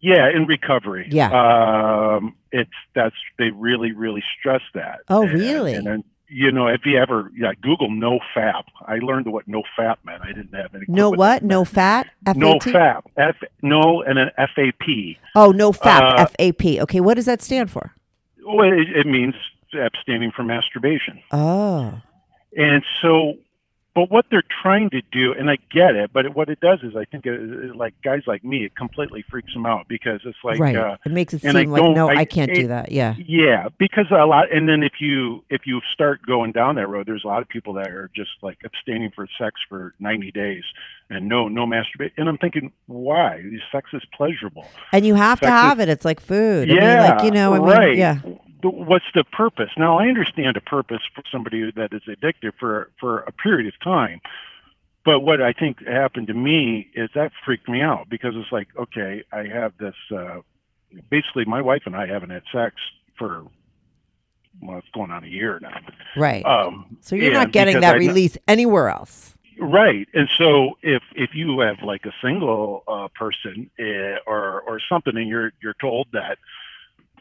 [0.00, 1.08] Yeah, in recovery.
[1.10, 1.30] Yeah.
[1.32, 5.00] Um, it's that's they really really stress that.
[5.08, 5.74] Oh, And- really?
[5.74, 8.64] And then you know if you ever yeah Google no fap.
[8.86, 10.22] I learned what no fap meant.
[10.22, 10.84] I didn't have any.
[10.88, 11.42] No what?
[11.42, 12.06] No fat?
[12.26, 13.02] F No fap.
[13.16, 15.18] F no and an F A P.
[15.34, 16.00] Oh, no fap.
[16.18, 16.80] Uh, F A P.
[16.82, 17.92] Okay, what does that stand for?
[18.46, 19.34] Well, it, it means
[19.74, 21.20] abstaining from masturbation.
[21.32, 22.00] Oh,
[22.56, 23.34] And so,
[23.98, 26.94] but what they're trying to do, and I get it, but what it does is
[26.94, 30.60] I think it, like guys like me, it completely freaks them out because it's like,
[30.60, 30.76] right.
[30.76, 32.92] uh, it makes it and I seem like no, I, I- can't do that.
[32.92, 33.16] Yeah.
[33.18, 37.08] Yeah, because a lot, and then if you if you start going down that road,
[37.08, 40.62] there's a lot of people that are just like abstaining for sex for 90 days
[41.10, 42.12] and no no masturbate.
[42.16, 43.42] And I'm thinking, why?
[43.72, 44.68] Sex is pleasurable.
[44.92, 45.88] And you have to Sex is- have it.
[45.88, 46.70] It's like food.
[46.70, 47.96] I yeah, mean, like you know, I mean, right.
[47.96, 48.20] yeah.
[48.62, 49.70] What's the purpose?
[49.76, 53.80] Now I understand a purpose for somebody that is addicted for for a period of
[53.80, 54.20] time.
[55.04, 58.68] But what I think happened to me is that freaked me out because it's like,
[58.76, 59.94] okay, I have this.
[60.10, 60.40] Uh,
[61.08, 62.74] basically, my wife and I haven't had sex
[63.16, 63.46] for
[64.60, 65.78] well, it's going on a year now.
[66.16, 66.44] Right.
[66.44, 69.34] Um, so you're not getting that I release anywhere else.
[69.60, 74.80] Right, and so if if you have like a single uh, person uh, or or
[74.88, 76.38] something, and you're you're told that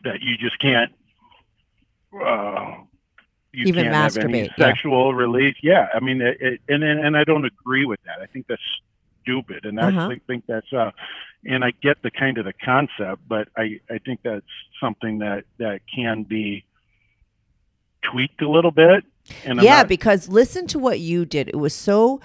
[0.03, 0.93] that you just can't,
[2.13, 2.75] uh,
[3.53, 4.65] you Even can't have any masturbate, yeah.
[4.67, 5.55] sexual release.
[5.63, 8.19] Yeah, I mean, it, it, and and and I don't agree with that.
[8.21, 8.61] I think that's
[9.23, 10.01] stupid, and I Uh-huh.
[10.01, 10.91] actually think that's uh,
[11.45, 14.45] and I get the kind of the concept, but I I think that's
[14.79, 16.65] something that that can be
[18.03, 19.03] tweaked a little bit.
[19.45, 21.47] And yeah, not- because listen to what you did.
[21.49, 22.21] It was so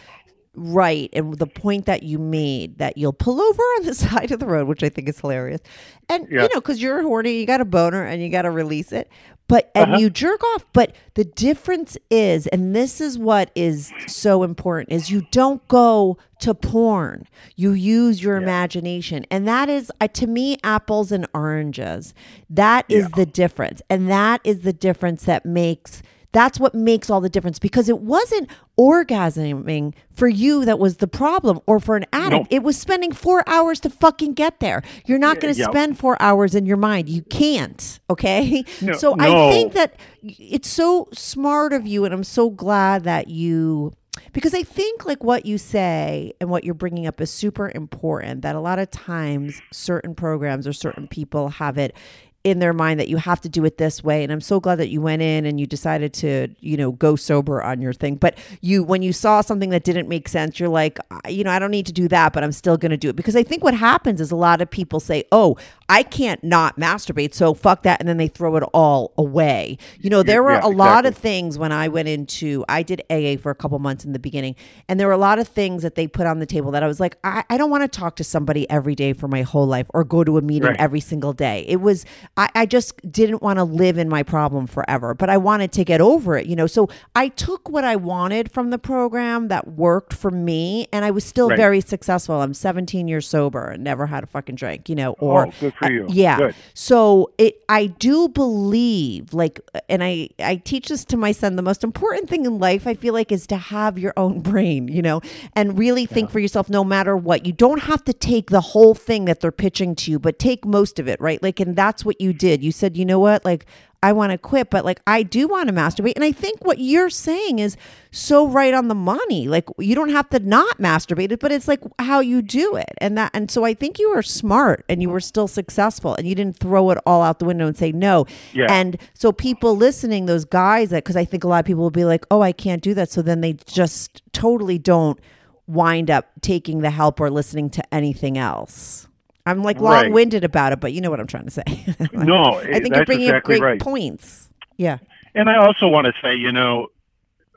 [0.55, 4.39] right and the point that you made that you'll pull over on the side of
[4.41, 5.61] the road, which I think is hilarious.
[6.09, 6.43] And Yeah.
[6.43, 9.11] you know, because you're horny, you got a boner and you got to release it.
[9.49, 10.01] But and Uh-huh.
[10.01, 10.65] you jerk off.
[10.73, 16.17] But the difference is, and this is what is so important, is you don't go
[16.41, 17.27] to porn.
[17.57, 19.27] You use your imagination.
[19.31, 22.15] And that is uh, to me apples and oranges.
[22.49, 23.83] That is the difference.
[23.91, 26.03] And that is the difference that makes
[26.33, 31.07] that's what makes all the difference because it wasn't orgasming for you that was the
[31.07, 32.51] problem or for an addict.
[32.51, 32.57] No.
[32.57, 34.83] It was spending four hours to fucking get there.
[35.07, 35.69] You're not going to yeah.
[35.69, 37.09] spend four hours in your mind.
[37.09, 38.01] You can't.
[38.11, 38.65] Okay.
[38.81, 42.05] No, so I think that it's so smart of you.
[42.05, 43.93] And I'm so glad that you.
[44.33, 48.43] Because I think like what you say and what you're bringing up is super important.
[48.43, 51.95] That a lot of times certain programs or certain people have it
[52.45, 54.23] in their mind that you have to do it this way.
[54.23, 57.15] And i'm so glad that you went in and you decided to you know go
[57.17, 58.17] sober on your thing.
[58.17, 61.59] But you when you saw something that didn't make sense you're like you know i
[61.59, 63.17] don't need to do that but i'm still going to do it.
[63.17, 65.57] Because i think what happens is a lot of people say oh
[65.89, 69.79] i can't not masturbate so fuck that and then they throw it all away.
[70.01, 73.03] You know there were yeah, a lot of things when i went into i did
[73.11, 74.57] aa for a couple months in the beginning
[74.89, 76.87] and there were a lot of things that they put on the table that i
[76.87, 79.67] was like i, I don't want to talk to somebody every day for my whole
[79.67, 80.77] life or go to a meeting Right.
[80.79, 81.65] every single day.
[81.67, 82.05] It was
[82.37, 85.85] I, I just didn't want to live in my problem forever, but I wanted to
[85.85, 86.67] get over it, you know.
[86.67, 91.11] So I took what I wanted from the program that worked for me, and I
[91.11, 91.59] was still Right.
[91.59, 92.41] very successful.
[92.41, 95.13] I'm 17 years sober and never had a fucking drink, you know.
[95.19, 96.07] Or Oh, good for you.
[96.09, 96.39] yeah.
[96.39, 96.55] Good.
[96.73, 101.57] So it, I do believe, like, and I, I teach this to my son.
[101.57, 104.89] The most important thing in life, I feel like, is to have your own brain,
[104.89, 105.21] you know,
[105.55, 106.71] and really think for yourself.
[106.71, 110.11] No matter what, you don't have to take the whole thing that they're pitching to
[110.11, 111.43] you, but take most of it, right?
[111.43, 112.63] Like, and that's what you did.
[112.63, 113.67] You said, you know what, like.
[114.05, 116.15] I want to quit, but like I do want to masturbate.
[116.17, 117.77] And I think what you're saying is
[118.11, 119.47] so right on the money.
[119.47, 122.93] Like you don't have to not masturbate it, but it's like how you do it.
[122.99, 126.27] And that and so I think you were smart and you were still successful and
[126.27, 128.27] you didn't throw it all out the window and say no.
[128.53, 128.67] Yeah.
[128.69, 131.91] And so people listening, those guys that because I think a lot of people will
[131.91, 133.09] be like, Oh, I can't do that.
[133.09, 135.21] So then they just totally don't
[135.69, 139.07] wind up taking the help or listening to anything else.
[139.47, 140.05] I'm like Right.
[140.05, 141.63] long winded about it, but you know what I'm trying to say.
[142.13, 143.81] No, I think you're bringing exactly up great right.
[143.81, 144.49] points.
[144.77, 144.99] Yeah.
[145.35, 146.89] And I also want to say, you know,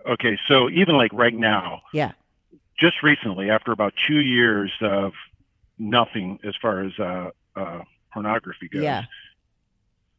[0.09, 2.13] okay, so even like right now, Yeah.
[2.79, 5.13] just recently, after about two years of
[5.77, 7.81] nothing as far as uh, uh,
[8.13, 9.03] pornography goes, Yeah.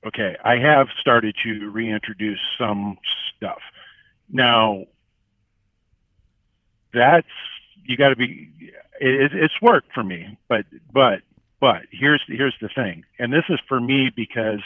[0.07, 2.99] okay, I have started to reintroduce some
[3.37, 3.61] stuff.
[4.29, 4.85] Now,
[6.93, 7.27] that's
[7.85, 8.51] you got to be.
[9.01, 11.21] It, it's worked for me, but but
[11.61, 14.61] but here's here's the thing, and this is for me because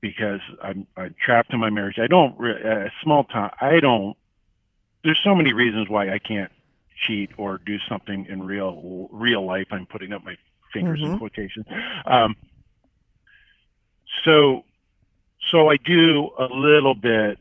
[0.00, 1.98] because I'm I'm trapped in my marriage.
[1.98, 3.50] I don't uh, small time.
[3.60, 4.16] I don't.
[5.04, 6.50] There's so many reasons why I can't
[7.06, 9.68] cheat or do something in real real life.
[9.70, 10.36] I'm putting up my
[10.72, 11.18] fingers in Mhm.
[11.18, 11.64] quotation.
[12.06, 12.36] Um,
[14.24, 14.64] so
[15.50, 17.38] so I do a little bit,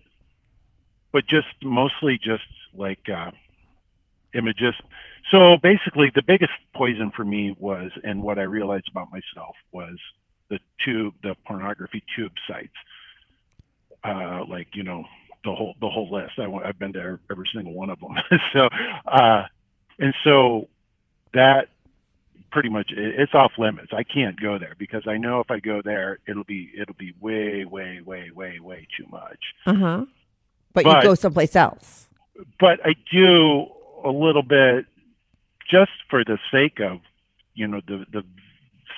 [1.12, 3.32] but just mostly just like uh,
[4.34, 4.76] images.
[5.32, 9.98] So basically, the biggest poison for me was, and what I realized about myself was
[10.50, 12.74] the tube, the pornography tube sites.
[14.04, 15.04] Uh, like you know,
[15.44, 16.34] the whole the whole list.
[16.38, 18.16] I, i've been to every single one of them.
[18.54, 18.70] so,
[19.06, 19.44] uh,
[20.00, 20.70] and so
[21.34, 21.70] that
[22.52, 23.92] pretty much it, it's off limits.
[23.92, 27.14] I can't go there because I know if I go there, it'll be it'll be
[27.20, 29.40] way way way way way too much.
[29.66, 30.06] Uh huh.
[30.74, 32.06] But, But- you go someplace else.
[32.60, 33.66] But I do
[34.06, 34.86] a little bit
[35.70, 37.00] just for the sake of
[37.54, 38.24] you know the the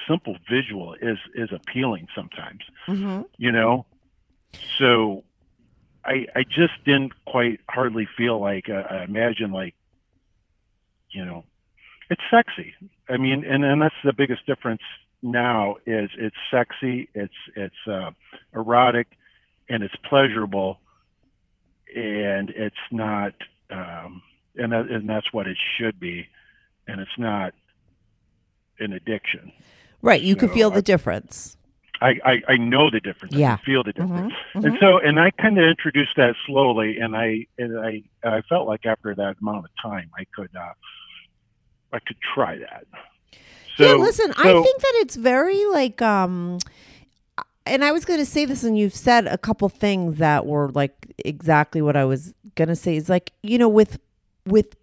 [0.08, 2.62] simple visual is is appealing sometimes.
[2.88, 3.22] Mm-hmm.
[3.38, 3.86] you know
[4.80, 5.24] so
[6.04, 9.76] i i just didn't quite hardly feel like uh, i imagine like
[11.12, 11.44] you know
[12.10, 12.74] it's sexy
[13.08, 14.82] i mean and and that's the biggest difference
[15.22, 18.10] now is it's sexy it's it's uh
[18.56, 19.08] erotic
[19.70, 20.80] and it's pleasurable
[21.96, 23.34] and it's not
[23.70, 24.22] um
[24.56, 26.28] and that, and that's what it should be
[26.90, 27.54] and it's not
[28.80, 29.52] an addiction
[30.02, 30.22] Right.
[30.22, 31.58] You could So feel I- the difference.
[32.02, 33.36] I, I, I know the difference.
[33.36, 33.58] I Yeah.
[33.58, 34.34] can feel the difference.
[34.56, 38.40] Mhm, And so, and I kind of introduced that slowly, and I, and I, I
[38.48, 40.72] felt like after that amount of time, I could, uh,
[41.92, 42.86] I could try that.
[43.76, 46.60] So, yeah, listen, I think that it's very like um
[47.66, 50.70] and I was going to say this and you've said a couple things that were
[50.72, 54.00] like exactly what I was going to say is like, you know, with
[54.46, 54.76] with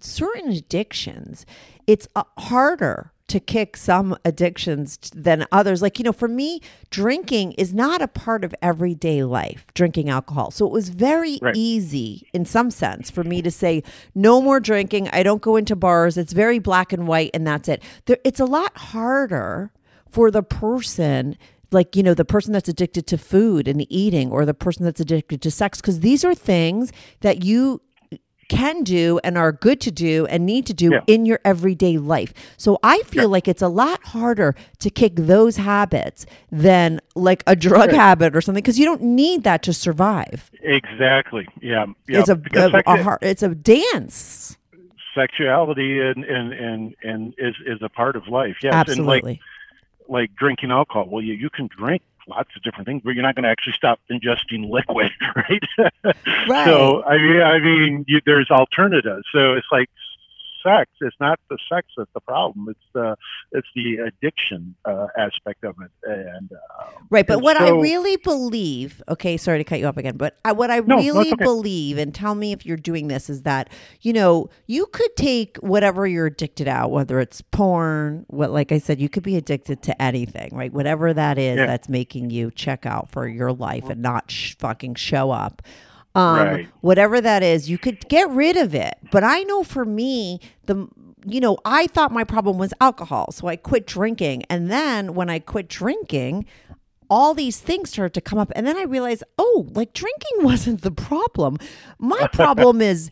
[0.00, 1.46] certain addictions,
[1.86, 5.82] it's uh, harder to kick some addictions than others.
[5.82, 10.50] Like, you know, for me, drinking is not a part of everyday life, drinking alcohol.
[10.50, 11.54] So it was very Right.
[11.54, 13.82] easy in some sense for me to say,
[14.14, 15.08] no more drinking.
[15.10, 16.16] I don't go into bars.
[16.16, 17.82] It's very black and white, and that's it.
[18.06, 19.72] There, it's a lot harder
[20.10, 21.36] for the person
[21.70, 25.00] like you know the person that's addicted to food and eating or the person that's
[25.00, 26.90] addicted to sex because these are things
[27.20, 27.82] that you
[28.48, 31.00] can do and are good to do and need to do Yeah.
[31.06, 32.32] in your everyday life.
[32.56, 37.54] So I feel like it's a lot harder to kick those habits than like a
[37.54, 40.50] drug habit or something because you don't need that to survive.
[40.62, 41.46] exactly.
[41.60, 41.86] Yeah.
[42.08, 42.20] yeah.
[42.20, 44.56] It's a, a, a sexu- har- it's a dance.
[45.14, 48.56] sexuality and, and, and, and is, is a part of life.
[48.62, 48.72] Yes.
[48.88, 49.40] And like, Absolutely.
[50.08, 51.06] like drinking alcohol.
[51.10, 53.72] Well, you, you can drink lots of different things, but you're not going to actually
[53.74, 55.62] stop ingesting liquid, right?
[56.48, 56.66] Right.
[56.66, 59.24] So I mean, I mean, you, there's alternatives.
[59.32, 59.88] So it's like
[60.62, 60.90] sex.
[61.00, 62.68] It's not the sex that's the problem.
[62.70, 63.16] It's the
[63.52, 65.90] it's the addiction uh, aspect of it.
[66.04, 69.96] And um, Right, but and what I really believe, okay, sorry to cut you off
[69.96, 71.44] again, but I, what I No, really okay.
[71.44, 75.56] believe, and tell me if you're doing this, is that you know you could take
[75.58, 79.82] whatever you're addicted out, whether it's porn, what like I said, you could be addicted
[79.84, 80.72] to anything, right?
[80.72, 81.66] Whatever that is Yeah.
[81.66, 85.62] that's making you check out for your life and not sh- fucking show up.
[86.18, 86.68] Um, Right.
[86.80, 88.94] whatever that is, you could get rid of it.
[89.12, 90.88] But I know for me, the
[91.26, 95.28] you know, I thought my problem was alcohol, so I quit drinking, and then when
[95.28, 96.46] I quit drinking,
[97.10, 98.52] all these things started to come up.
[98.54, 101.56] And then I realized, oh, like drinking wasn't the problem.
[101.98, 103.10] My problem is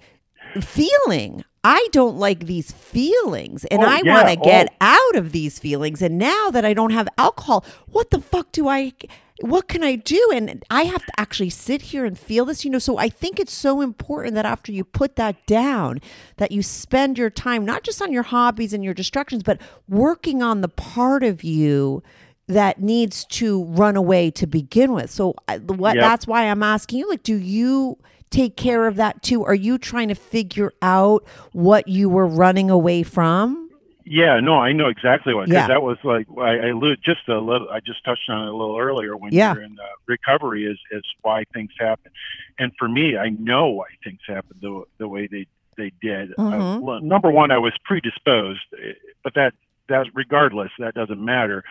[0.61, 1.45] feeling.
[1.65, 4.15] I don't like these feelings and Oh, I yeah.
[4.15, 4.77] want to get Oh.
[4.81, 6.01] out of these feelings.
[6.01, 8.93] And now that I don't have alcohol, what the fuck do I,
[9.41, 10.31] what can I do?
[10.35, 12.79] And I have to actually sit here and feel this, you know.
[12.79, 16.01] So I think it's so important that after you put that down,
[16.39, 20.43] that you spend your time not just on your hobbies and your distractions, but working
[20.43, 22.03] on the part of you
[22.49, 25.11] that needs to run away to begin with.
[25.11, 25.35] So
[25.67, 26.03] what Yep.
[26.03, 27.99] that's why I'm asking you like do you
[28.31, 29.45] take care of that too?
[29.45, 33.66] Are you trying to figure out what you were running away from?
[34.09, 35.49] Yeah, no, I know exactly what.
[35.49, 35.67] Because Yeah.
[35.67, 37.69] that was like I, I just a little.
[37.69, 39.53] I just touched on it a little earlier when Yeah.
[39.53, 42.13] you're in uh, recovery is is why things happen.
[42.59, 45.47] And for me, I know why things happen the the way they
[45.77, 46.33] they did.
[46.39, 46.81] Uh, Mhm.
[46.83, 48.93] well, number one, I was predisposed, eh,
[49.25, 49.55] but that
[49.89, 51.65] that regardless, that doesn't matter.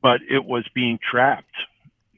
[0.00, 1.54] But it was being trapped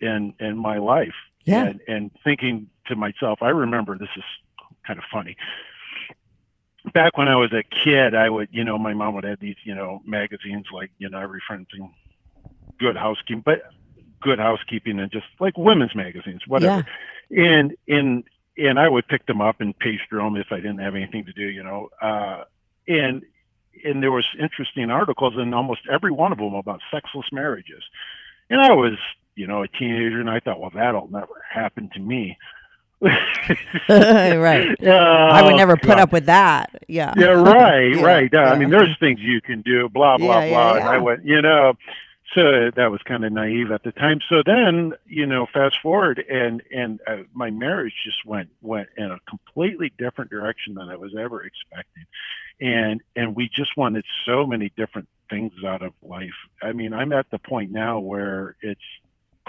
[0.01, 1.15] in in my life,
[1.45, 1.65] Yeah.
[1.65, 4.25] and and thinking to myself, I remember this is
[4.87, 5.37] kind of funny
[6.93, 9.57] back when I was a kid, I would, you know, my mom would have these,
[9.65, 11.91] you know, magazines like, you know, referencing
[12.79, 13.63] good housekeeping, but
[14.21, 16.87] good housekeeping and just like women's magazines, whatever.
[17.31, 18.25] And and
[18.59, 21.27] and I would pick them up and page through them if I didn't have anything
[21.27, 21.91] to do, you know.
[22.01, 22.45] Uh,
[22.89, 23.23] and
[23.85, 27.83] and there was interesting articles in almost every one of them about sexless marriages.
[28.49, 28.95] And I was,
[29.35, 32.39] you know, a teenager, and I thought, well, that'll never happen to me.
[33.89, 34.75] right.
[34.83, 35.99] I would Oh, never put God.
[36.01, 36.71] up with that.
[36.89, 37.13] Yeah.
[37.17, 38.35] Yeah, right, Yeah, right.
[38.35, 40.75] Uh, I mean, there's things you can do, blah blah Yeah, yeah, blah.
[40.77, 40.85] And.
[40.89, 41.75] I went, you know,
[42.35, 44.21] so that was kind of naive at the time.
[44.29, 49.11] So then, you know, fast forward, and and uh, my marriage just went went in
[49.11, 52.05] a completely different direction than I was ever expecting,
[52.61, 56.35] and and we just wanted so many different things out of life.
[56.63, 58.81] I mean, I'm at the point now where it's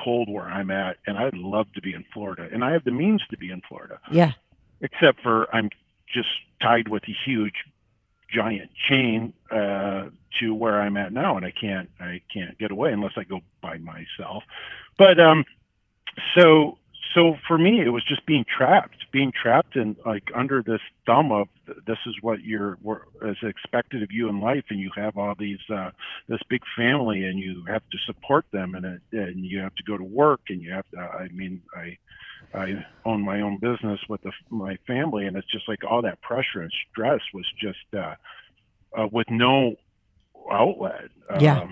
[0.03, 2.91] cold where I'm at, and I'd love to be in Florida, and I have the
[2.91, 4.31] means to be in Florida Yeah.
[4.81, 5.69] except for I'm
[6.13, 6.29] just
[6.61, 7.55] tied with a huge
[8.29, 12.91] giant chain uh, to where I'm at now, and I can't I can't get away
[12.91, 14.43] unless I go by myself.
[14.97, 15.45] But um,
[16.35, 16.77] so
[17.13, 21.31] so for me, it was just being trapped, being trapped in like under this thumb
[21.31, 21.47] of
[21.85, 25.35] this is what you're were- is expected of you in life, and you have all
[25.37, 25.91] these uh,
[26.27, 29.83] this big family, and you have to support them, and it, and you have to
[29.83, 30.99] go to work, and you have to.
[30.99, 31.97] I mean, I
[32.53, 36.21] I own my own business with the, my family, and it's just like all that
[36.21, 38.15] pressure and stress was just uh,
[38.97, 39.75] uh, with no
[40.51, 41.09] outlet.
[41.39, 41.67] Yeah.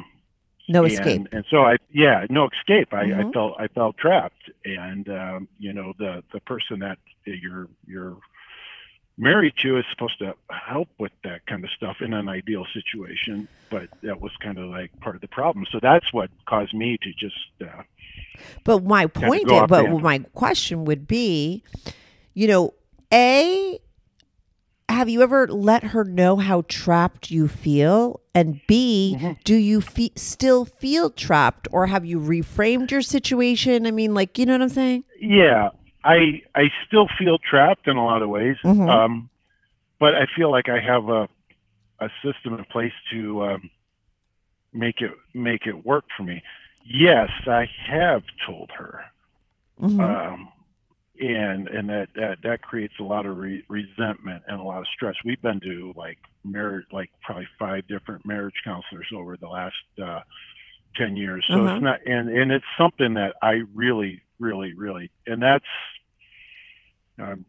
[0.68, 1.28] No and, escape.
[1.32, 2.94] And so I, yeah, no escape.
[2.94, 3.34] I, I Mhm.
[3.34, 8.18] felt I felt trapped, and um, you know the the person that you're you're
[9.18, 13.48] married to is supposed to help with that kind of stuff in an ideal situation,
[13.70, 15.66] but that was kind of like part of the problem.
[15.72, 17.36] So that's what caused me to just.
[17.62, 17.84] Uh,
[18.64, 21.64] But my point is, but my question would be,
[22.34, 22.74] you know,
[23.14, 23.80] A,
[24.96, 28.22] have you ever let her know how trapped you feel?
[28.34, 29.32] And B, Mm-hmm.
[29.44, 33.86] do you fe- still feel trapped or have you reframed your situation?
[33.86, 35.04] I mean, like, you know what I'm saying?
[35.20, 35.70] Yeah,
[36.04, 38.90] I I still feel trapped in a lot of ways, Mhm.
[38.90, 39.30] um,
[40.00, 41.28] but I feel like I have a
[42.00, 43.70] a system in place to um,
[44.74, 46.42] make it make it work for me.
[46.86, 49.06] Yes, I have told her,
[49.82, 50.00] Mhm.
[50.00, 50.50] um,
[51.20, 54.88] and and that, that that creates a lot of re- resentment and a lot of
[54.94, 55.16] stress.
[55.24, 60.22] We've been to like marriage, like probably five different marriage counselors over the last uh,
[60.96, 61.46] ten years.
[61.54, 61.76] So Uh-huh.
[61.76, 65.66] it's not, and and it's something that I really, really, really, and that's.
[67.18, 67.46] I'm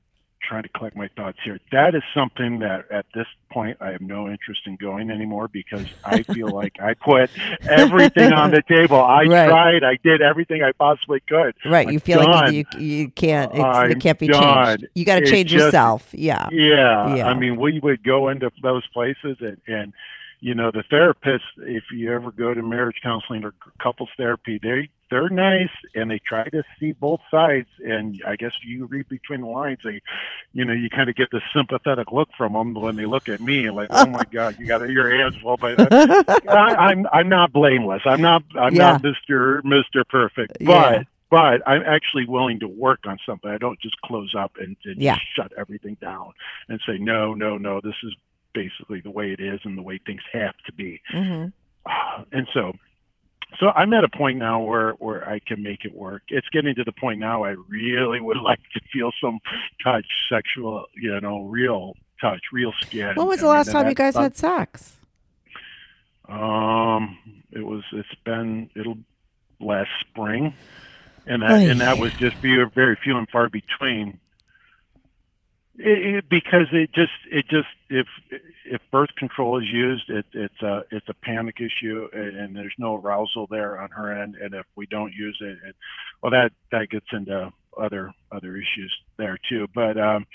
[0.47, 1.59] trying to collect my thoughts here.
[1.73, 5.87] That is something that at this point I have no interest in going anymore because
[6.05, 7.31] I feel like I put
[7.69, 9.01] everything on the table.
[9.03, 9.49] I Right.
[9.49, 9.85] tried.
[9.85, 11.55] I did everything I possibly could.
[11.65, 11.87] Right.
[11.89, 12.55] I'm You feel like done.
[12.55, 14.67] you, you, you can't, it's, it can't be done.
[14.79, 14.87] changed.
[14.95, 16.09] You got to change just- yourself.
[16.13, 16.49] Yeah.
[16.53, 17.15] Yeah.
[17.17, 17.27] Yeah.
[17.29, 19.93] I mean, we would go into those places and, and
[20.41, 24.91] you know, the therapist, if you ever go to marriage counseling or couples therapy, they,
[25.11, 27.69] they're nice and they try to see both sides.
[27.85, 29.79] And I guess you read between the lines.
[29.85, 30.01] They,
[30.53, 33.41] you know, you kind of get this sympathetic look from them when they look at
[33.41, 35.57] me like, oh my God, you got your hands full.
[35.57, 35.79] But
[36.49, 38.03] I, I'm, I'm not blameless.
[38.05, 38.99] I'm not, I'm Yeah.
[38.99, 39.63] not Mr.
[39.63, 40.07] Mr.
[40.09, 41.03] Perfect, but, Yeah.
[41.31, 43.51] but I'm actually willing to work on something.
[43.51, 45.19] I don't just close up and, and Yeah.
[45.35, 46.33] shut everything down
[46.69, 48.15] and say, no, no, no, this is
[48.55, 51.01] basically the way it is and the way things have to be.
[51.11, 51.47] hmm
[52.33, 52.73] And so,
[53.59, 56.23] so I'm at a point now where, where I can make it work.
[56.29, 59.39] It's getting to the point now I really would like to feel some
[59.83, 63.15] touch, sexual, you know, real touch, real skin.
[63.15, 64.97] When was the mean, last and time you guys had sex?
[66.29, 67.19] Um,
[67.53, 68.99] it was, it's been, it'll
[69.61, 70.55] last spring,
[71.27, 74.19] and that and that was just very very few and far between.
[75.79, 78.07] It, it, because it just it just if
[78.65, 82.73] if birth control is used, it, it's a it's a panic issue, and, and there's
[82.79, 84.37] no arousal there on her end.
[84.37, 85.77] And if we don't use it, it
[86.23, 89.67] well, that that gets into other other issues there too.
[89.75, 90.27] But um,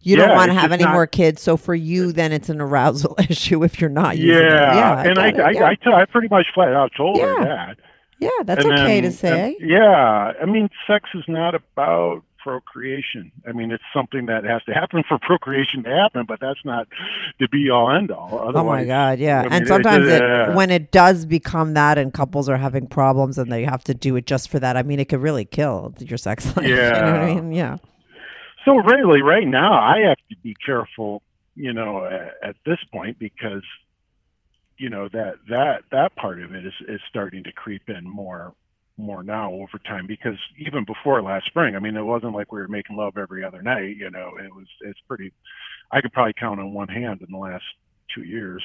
[0.00, 2.48] you yeah, don't want to have any not- more kids, so for you, then it's
[2.48, 4.76] an arousal issue if you're not using yeah, it.
[4.76, 5.96] Yeah, and I I, yeah.
[5.96, 7.34] I, pretty much flat out told Yeah.
[7.36, 7.78] her that.
[8.20, 9.56] yeah, that's And okay then- to say.
[9.60, 13.30] and- yeah, I mean, sex is not about procreation.
[13.48, 16.88] I mean, it's something that has to happen for procreation to happen, but that's not
[17.38, 18.52] the be all end all.
[18.54, 19.40] Oh my God, yeah.
[19.40, 22.86] I mean, and sometimes it, uh, when it does become that and couples are having
[22.86, 25.44] problems and they have to do it just for that, I mean, it could really
[25.44, 26.66] kill your sex life.
[26.66, 27.34] You know what I Yeah.
[27.34, 27.52] mean?
[27.52, 27.76] Yeah.
[28.64, 31.22] So really, right now, I have to be careful,
[31.56, 33.64] you know, at, at this point because,
[34.78, 38.54] you know, that that that part of it is is starting to creep in more
[38.98, 42.60] more now over time because even before last spring, I mean, it wasn't like we
[42.60, 43.96] were making love every other night.
[43.96, 45.32] You know, it was it's pretty.
[45.90, 47.64] I could probably count on one hand in the last
[48.14, 48.62] two years.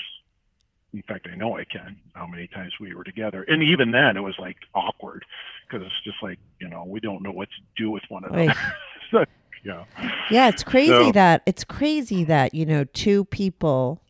[0.93, 4.15] In fact, I know I can how many times we were together, and even then,
[4.17, 5.25] it was like awkward
[5.67, 8.47] because it's just like you know we don't know what to do with one another.
[8.47, 8.57] Right.
[9.11, 9.25] so,
[9.65, 9.84] yeah.
[10.32, 14.01] Yeah, it's crazy So- that it's crazy that, you know, two people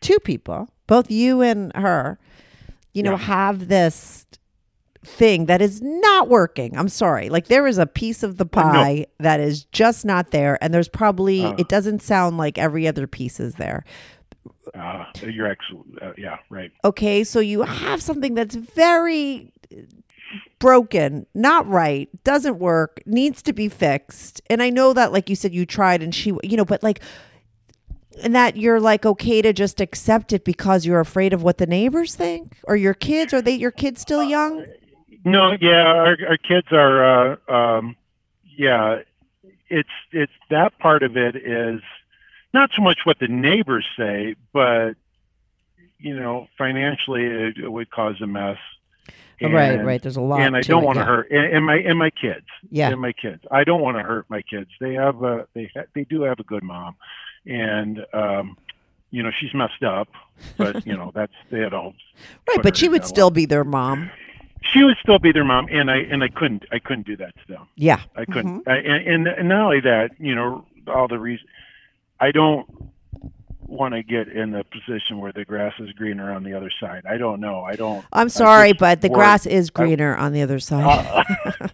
[0.00, 2.18] two people, both you and her,
[2.92, 3.16] you know, Yeah.
[3.18, 4.26] have this
[5.04, 6.76] thing that is not working.
[6.76, 7.28] I'm sorry.
[7.28, 10.88] Like there is a piece of the pie that is just not there and there's
[10.88, 11.54] probably Uh.
[11.58, 13.84] it doesn't sound like every other piece is there.
[14.74, 16.00] Uh, you're excellent.
[16.00, 16.70] Uh, yeah, right.
[16.84, 19.52] Okay, so you have something that's very
[20.58, 24.40] broken, not right, doesn't work, needs to be fixed.
[24.48, 27.00] And I know that, like you said, you tried and she, you know, but like,
[28.22, 31.66] and that you're like okay to just accept it because you're afraid of what the
[31.66, 33.32] neighbors think or your kids.
[33.34, 34.64] Are they your kids still young?
[35.24, 37.36] No, yeah, our, our kids are.
[37.48, 37.96] Uh, um,
[38.56, 39.00] yeah,
[39.68, 41.80] it's it's that part of it is
[42.52, 44.94] not so much what the neighbors say, but
[45.98, 48.58] you know, financially it, it would cause a mess.
[49.40, 50.02] right, And- right.
[50.02, 50.40] There's a lot.
[50.40, 51.06] and I don't want to yeah.
[51.06, 52.46] hurt and, and my and my kids.
[52.70, 52.90] Yeah.
[52.90, 53.42] and my kids.
[53.50, 54.70] I don't want to hurt my kids.
[54.80, 56.96] They have a they ha- they do have a good mom,
[57.46, 58.56] and um,
[59.10, 60.08] you know she's messed up,
[60.56, 61.72] but you know that's they had
[62.48, 64.10] right, but she would still be their mom.
[64.62, 67.34] She would still be their mom, and I and I couldn't I couldn't do that
[67.36, 67.68] to them.
[67.76, 68.00] Yeah.
[68.16, 68.64] I couldn't.
[68.64, 68.70] Mm-hmm.
[68.70, 71.46] I, and, and not only that, you know, all the reason
[72.20, 72.91] I don't
[73.72, 77.02] want to get in the position where the grass is greener on the other side.
[77.08, 77.62] I don't know.
[77.62, 78.04] I don't.
[78.12, 81.24] I'm sorry, but the worry- grass is greener on the other side.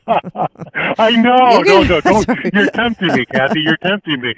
[0.07, 1.59] I know.
[1.59, 2.29] You No, no, don't.
[2.55, 3.61] You're tempting me, Kathy.
[3.61, 4.35] You're tempting me.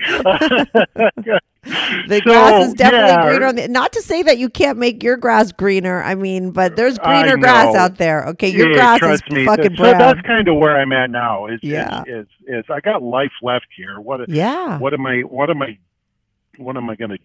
[1.64, 3.28] The So, grass is definitely yeah.
[3.28, 3.68] greener on the.
[3.68, 6.02] Not to say that you can't make your grass greener.
[6.02, 8.24] I mean, but there's greener grass out there.
[8.28, 9.44] Okay, your Yeah, grass is me.
[9.44, 11.46] fucking so that's kind of where I'm at now.
[11.46, 12.02] Is, Yeah.
[12.06, 14.00] is, is is I got life left here.
[14.00, 14.78] What yeah.
[14.78, 15.78] what am I what am I
[16.56, 17.18] what am I going to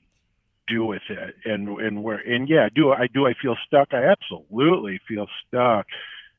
[0.68, 1.36] do with it.
[1.46, 3.94] And and where and yeah do I do I feel stuck.
[3.94, 5.88] I absolutely feel stuck.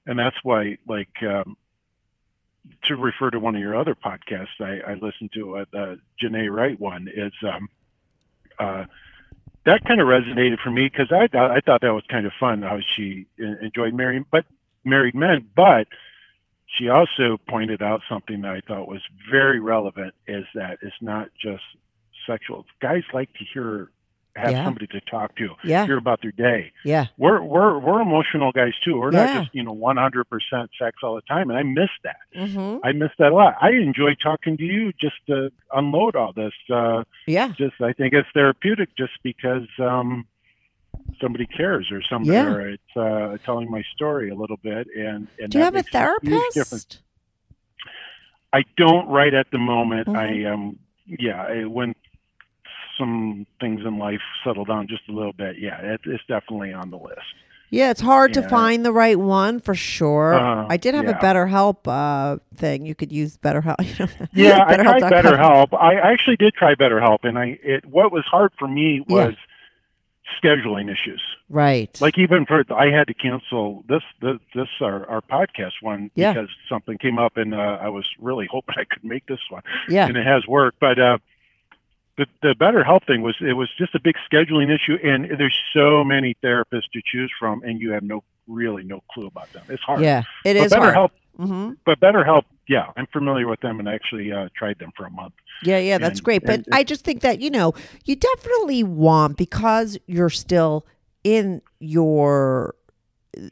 [0.06, 1.56] And that's why like um
[2.84, 6.50] to refer to one of your other podcasts I, I listened to uh, the Janae
[6.50, 7.68] Wright one is um
[8.58, 8.84] uh
[9.64, 12.62] that kind of resonated for me because I I thought that was kind of fun
[12.62, 14.44] how she enjoyed marrying but
[14.84, 15.86] married men but
[16.66, 21.28] she also pointed out something that I thought was very relevant is that it's not
[21.40, 21.62] just
[22.26, 22.66] sexual.
[22.80, 23.90] Guys like to hear
[24.36, 24.64] have Yeah.
[24.64, 25.86] somebody to talk to, Yeah.
[25.86, 26.72] hear about their day.
[26.84, 27.06] Yeah.
[27.16, 28.98] We're we're we're emotional guys too.
[29.00, 29.24] We're Yeah.
[29.24, 31.50] not just, you know, one hundred percent sex all the time.
[31.50, 32.16] And I miss that.
[32.36, 32.78] Mm-hmm.
[32.84, 33.56] I miss that a lot.
[33.60, 36.52] I enjoy talking to you just to unload all this.
[36.70, 37.48] Uh Yeah.
[37.56, 40.26] just I think it's therapeutic just because um
[41.20, 42.52] somebody cares or somebody Yeah.
[42.52, 45.78] or it's uh telling my story a little bit and, and Do you have a
[45.78, 46.54] makes huge difference.
[46.54, 47.02] therapist?
[48.52, 50.06] I don't right at the moment.
[50.08, 50.16] Mhm.
[50.16, 51.94] I um yeah, I, when
[52.98, 56.90] some things in life settle down just a little bit, yeah, it, it's definitely on
[56.90, 57.20] the list.
[57.68, 60.34] Yeah, it's hard to find the right one for sure.
[60.34, 61.18] Uh, I did have a yeah.
[61.18, 62.86] BetterHelp uh, thing.
[62.86, 63.76] You could use BetterHelp.
[63.98, 65.02] You know, Yeah, I tried.
[65.02, 65.76] BetterHelp.
[65.76, 69.26] I actually did try BetterHelp, and I it what was hard for me Yeah.
[69.26, 69.34] was
[70.42, 71.22] scheduling issues.
[71.48, 71.98] Right.
[72.00, 76.32] Like even for I had to cancel this this, this our, our podcast one Yeah.
[76.32, 79.62] because something came up, and uh, I was really hoping I could make this one.
[79.88, 80.06] yeah.
[80.06, 80.78] and it has worked.
[80.80, 81.18] But uh,
[82.18, 86.02] the the BetterHelp thing was it was just a big scheduling issue, and there's so
[86.04, 89.64] many therapists to choose from, and you have no really no clue about them.
[89.68, 90.00] It's hard.
[90.00, 90.22] Yeah.
[90.44, 90.94] It but is hard.
[90.94, 95.04] BetterHelp, hmm but BetterHelp, yeah, I'm familiar with them and actually uh, tried them for
[95.04, 95.34] a month.
[95.62, 96.42] Yeah, yeah, that's And- great.
[96.44, 100.86] But and- I just think that, you know, you definitely want because you're still
[101.24, 102.74] in your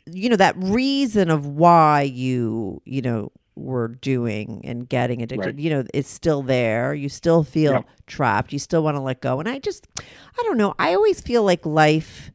[0.06, 5.58] you know that reason of why you you know were doing and getting addicted Right.
[5.58, 7.84] you know it's still there you still feel Yep.
[8.06, 11.20] trapped you still want to let go and i just i don't know i always
[11.20, 12.32] feel like life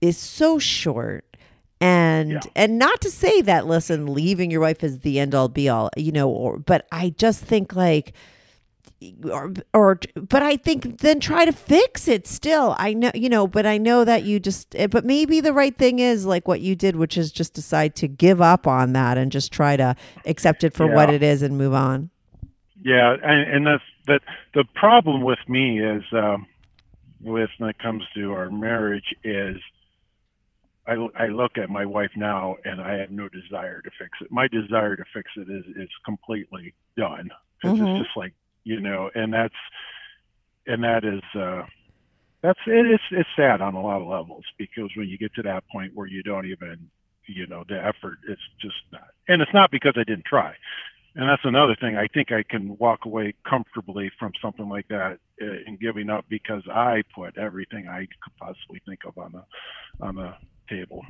[0.00, 1.24] is so short
[1.80, 2.40] and Yeah.
[2.54, 5.90] and not to say that listen leaving your wife is the end all be all
[5.96, 8.14] you know or but i just think like
[9.30, 12.74] or or but I think then try to fix it still.
[12.78, 15.76] I know you know, but I know that you just eh, but maybe the right
[15.76, 19.18] thing is like what you did which is just decide to give up on that
[19.18, 19.94] and just try to
[20.24, 22.10] accept it for what it is and move on.
[22.82, 24.22] Yeah, and, and that's that.
[24.54, 26.46] The problem with me is, um,
[27.20, 29.56] with when it comes to our marriage, is
[30.86, 34.30] I, I look at my wife now and I have no desire to fix it.
[34.30, 37.30] My desire to fix it is is completely done
[37.60, 37.88] because Mhm.
[37.88, 38.34] it's just like
[38.66, 39.54] you know, and that's
[40.66, 41.62] and that is uh,
[42.42, 45.42] that's it, it's it's sad on a lot of levels because when you get to
[45.42, 46.90] that point where you don't even
[47.28, 50.54] you know the effort it's just not and it's not because I didn't try
[51.16, 51.96] and that's another thing.
[51.96, 56.62] I think I can walk away comfortably from something like that and giving up because
[56.70, 60.34] I put everything I could possibly think of on the on the
[60.68, 61.06] table.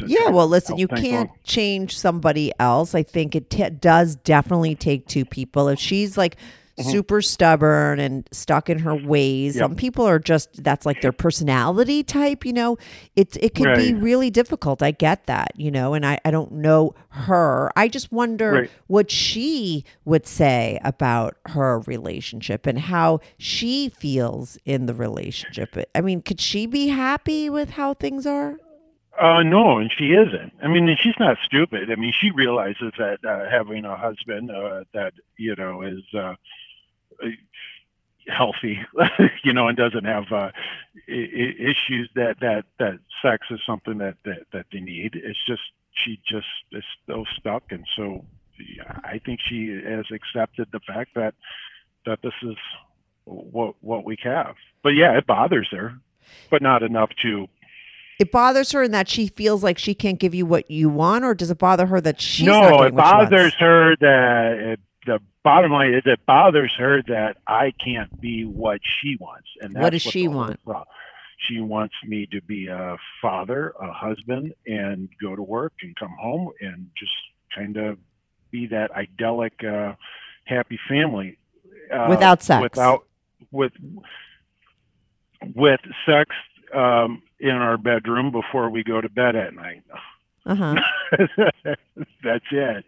[0.00, 1.38] Yeah, well, listen, you can't along.
[1.44, 2.94] change somebody else.
[2.94, 5.68] I think it t- does definitely take two people.
[5.68, 6.38] If she's like
[6.80, 9.58] super stubborn and stuck in her ways, Mm-hmm.
[9.60, 9.70] Yep.
[9.70, 12.44] some people are just that's like their personality type.
[12.44, 12.78] You know,
[13.16, 14.82] it it can be really difficult.
[14.82, 15.52] I get that.
[15.56, 17.70] You know, and I I don't know her.
[17.76, 18.70] I just wonder Right.
[18.86, 25.76] what she would say about her relationship and how she feels in the relationship.
[25.94, 28.56] I mean, could she be happy with how things are?
[29.20, 30.52] Uh, no, and she isn't.
[30.62, 31.90] I mean, she's not stupid.
[31.92, 36.34] I mean, she realizes that uh, having a husband uh, that you know is uh,
[38.28, 38.80] healthy,
[39.44, 40.50] you know, and doesn't have uh,
[41.08, 45.14] issues that that that sex is something that that that they need.
[45.14, 45.62] It's just
[45.92, 48.24] she just is so stuck, and so
[49.04, 51.34] I think she has accepted the fact that
[52.06, 52.56] that this is
[53.24, 54.56] what what we have.
[54.82, 55.94] But yeah, it bothers her,
[56.50, 57.48] but not enough to
[58.18, 61.24] it bothers her in that she feels like she can't give you what you want,
[61.24, 62.96] or does it bother her that she's no, it what she wants?
[62.96, 68.44] bothers her that it, the bottom line is it bothers her that I can't be
[68.44, 69.48] what she wants.
[69.60, 70.60] And What does she want?
[71.38, 76.14] She wants me to be a father, a husband, and go to work and come
[76.20, 77.12] home and just
[77.54, 77.98] kind of
[78.52, 79.94] be that idyllic, uh,
[80.44, 81.38] happy family
[81.92, 82.62] uh, Without sex.
[82.62, 83.06] Without
[83.50, 83.72] with
[85.54, 86.30] with sex
[86.74, 89.82] um, in our bedroom before we go to bed at night.
[90.46, 90.74] Uh huh.
[92.24, 92.84] That's it.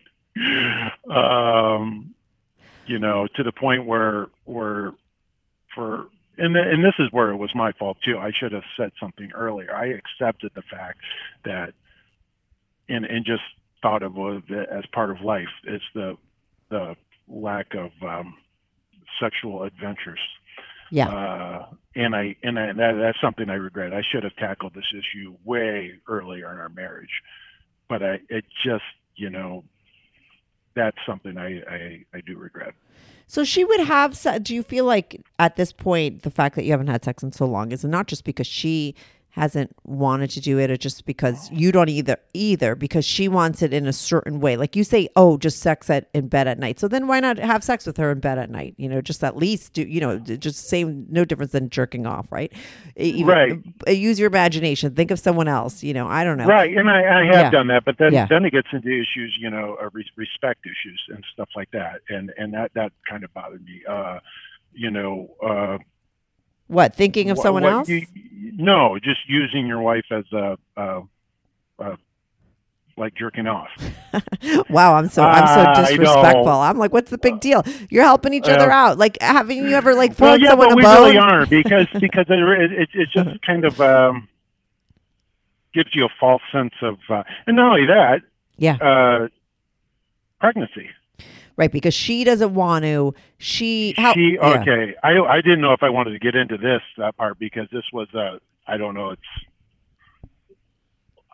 [1.10, 2.14] Um,
[2.86, 4.92] you know, to the point where where
[5.74, 6.06] for
[6.36, 8.18] and th- and this is where it was my fault too.
[8.18, 9.74] I should have said something earlier.
[9.74, 10.98] I accepted the fact
[11.44, 11.74] that
[12.88, 13.42] and and just
[13.82, 15.48] thought of it as part of life.
[15.64, 16.16] It's the
[16.70, 16.96] the
[17.28, 18.34] lack of um,
[19.20, 20.20] sexual adventures.
[20.90, 21.08] Yeah.
[21.08, 23.92] Uh, and I and I, that, that's something I regret.
[23.92, 27.22] I should have tackled this issue way earlier in our marriage,
[27.88, 28.84] but I it just
[29.16, 29.64] you know
[30.74, 32.74] that's something I I, I do regret.
[33.26, 34.18] So she would have.
[34.42, 37.32] Do you feel like at this point the fact that you haven't had sex in
[37.32, 38.94] so long is not just because she
[39.34, 43.62] hasn't wanted to do it, or just because you don't either either because she wants
[43.62, 44.56] it in a certain way?
[44.56, 46.78] Like you say, oh, just sex at in bed at night.
[46.78, 48.74] So then why not have sex with her in bed at night?
[48.78, 52.30] You know, just at least do you know just same no difference than jerking off,
[52.30, 52.52] right?
[52.96, 53.52] Even- Right.
[53.88, 54.94] uh, Use your imagination.
[54.94, 55.82] Think of someone else.
[55.82, 56.46] You know, I don't know.
[56.46, 57.50] Right, and I, I have Yeah.
[57.50, 58.26] done that, but then Yeah.
[58.26, 62.32] then it gets into issues, you know, uh, respect issues and stuff like that, and
[62.38, 63.82] and that that kind of bothered me.
[63.88, 64.20] Uh,
[64.72, 65.78] you know, uh,
[66.66, 67.88] What thinking of Wha- someone what else?
[67.88, 68.06] you-
[68.56, 71.00] no, just using your wife as a, uh,
[71.78, 71.96] uh,
[72.96, 73.68] like jerking off.
[74.70, 76.46] Wow, I'm so I'm so disrespectful.
[76.48, 77.64] I'm like, what's the big deal?
[77.90, 78.98] You're helping each other Uh, out.
[78.98, 81.02] Like, haven't you ever like thrown Well, yeah, someone but a we bone?
[81.04, 84.28] really are because because it, it, it, it just kind of um,
[85.72, 88.20] gives you a false sense of, uh, and not only that,
[88.56, 89.28] Yeah, uh,
[90.40, 90.88] pregnancy.
[91.56, 91.70] Right.
[91.70, 93.14] Because she doesn't want to.
[93.38, 94.12] She how?
[94.14, 94.60] she yeah.
[94.60, 94.94] okay.
[95.02, 97.84] I I didn't know if I wanted to get into this that part because this
[97.92, 99.10] was uh I don't know.
[99.10, 99.22] It's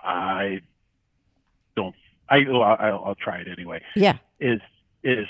[0.03, 0.61] I
[1.77, 1.95] don't.
[2.29, 3.83] I I'll, I'll try it anyway.
[3.95, 4.18] Yeah.
[4.39, 4.61] Is
[5.03, 5.27] is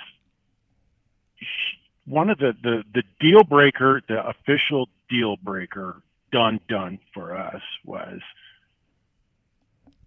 [2.06, 7.62] one of the the the deal breaker, the official deal breaker done done for us
[7.84, 8.20] was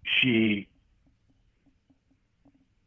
[0.04, 0.68] she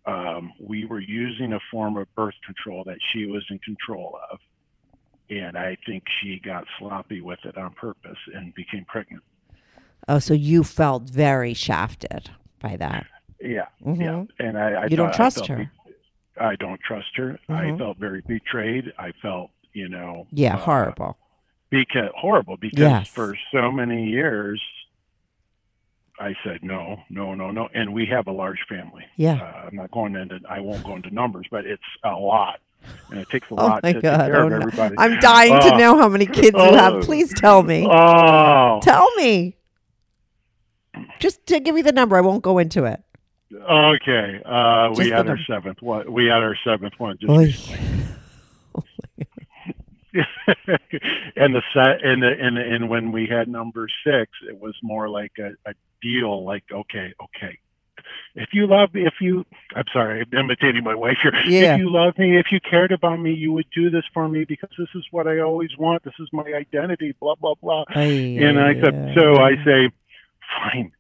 [0.08, 4.40] um, we were using a form of birth control that she was in control of.
[5.30, 9.24] And I think she got sloppy with it on purpose and became pregnant.
[10.08, 12.30] Oh, so you felt very shafted.
[12.60, 13.06] by that.
[13.40, 14.02] Yeah, Mm-hmm.
[14.02, 14.24] yeah.
[14.40, 15.58] And I, I You don't thought- I trust her.
[15.58, 15.70] be-
[16.42, 17.38] I don't trust her.
[17.50, 17.78] I Mhm.
[17.78, 18.92] felt very betrayed.
[18.98, 21.18] I felt, you know, Yeah, uh, horrible.
[21.70, 23.08] because horrible because Yes.
[23.10, 24.60] for so many years
[26.20, 29.04] I said no, no, no, no, and we have a large family.
[29.18, 29.34] Yeah.
[29.36, 32.60] Uh, I'm not going into, I won't go into numbers, but it's a lot,
[33.12, 34.18] and it takes a Oh lot my to God.
[34.18, 34.56] take care Oh, of no.
[34.58, 34.96] everybody.
[34.98, 35.78] I'm dying to Oh.
[35.78, 36.94] know how many kids you have.
[36.94, 37.02] Oh.
[37.02, 37.88] Please tell me.
[37.90, 39.56] Oh, Tell me.
[41.20, 42.18] Just to give me the number.
[42.18, 43.00] I won't go into it.
[43.54, 44.42] okay.
[44.44, 45.42] Uh, we had our number.
[45.48, 46.12] seventh one.
[46.12, 47.18] We had our seventh one.
[47.22, 47.72] Just
[51.36, 55.08] and the set and the, and and when we had number six, it was more
[55.10, 56.46] like a, a deal.
[56.46, 57.60] Like okay, okay,
[58.36, 59.46] if you love me, if you,
[59.76, 61.34] I'm sorry, I'm imitating my wife here.
[61.48, 61.74] Yeah.
[61.74, 64.46] If you love me, if you cared about me, you would do this for me
[64.46, 66.04] because this is what I always want.
[66.04, 67.16] This is my identity.
[67.20, 67.86] Blah blah blah.
[67.90, 69.90] Ay, and I said, so I say,
[70.60, 70.92] fine.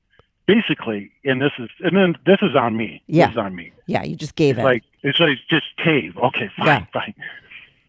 [0.47, 3.03] Basically, and this is, and then this is on me.
[3.07, 3.27] Yeah.
[3.27, 3.73] This is on me.
[3.85, 4.63] Yeah, you just gave It's it.
[4.63, 6.17] like it's like just cave.
[6.17, 7.13] Okay, fine, fine.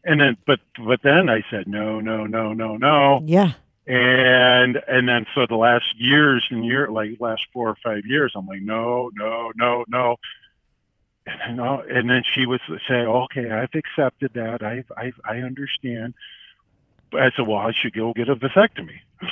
[0.05, 3.53] And then, but but then I said no, no, no, no, no, yeah.
[3.89, 8.33] And and then for the last years and year like last four or five years,
[8.37, 10.17] I'm like no, no, no, no.
[11.27, 14.63] And no, oh, and then she would say, okay, I've accepted that.
[14.63, 16.15] I I I understand.
[17.11, 19.01] But I said, well, I should go get a vasectomy.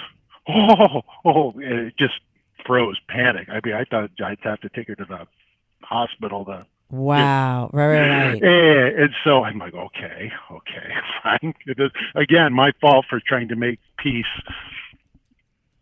[0.48, 2.20] Oh, oh, it just
[2.64, 3.48] froze, panic.
[3.48, 5.26] I mean, I thought I'd have to take her to the
[5.82, 7.70] hospital to Wow.
[7.72, 8.43] Right, right, right.
[8.43, 11.55] and, and so I'm like, okay, okay, fine.
[11.66, 14.24] Is, again, my fault for trying to make peace.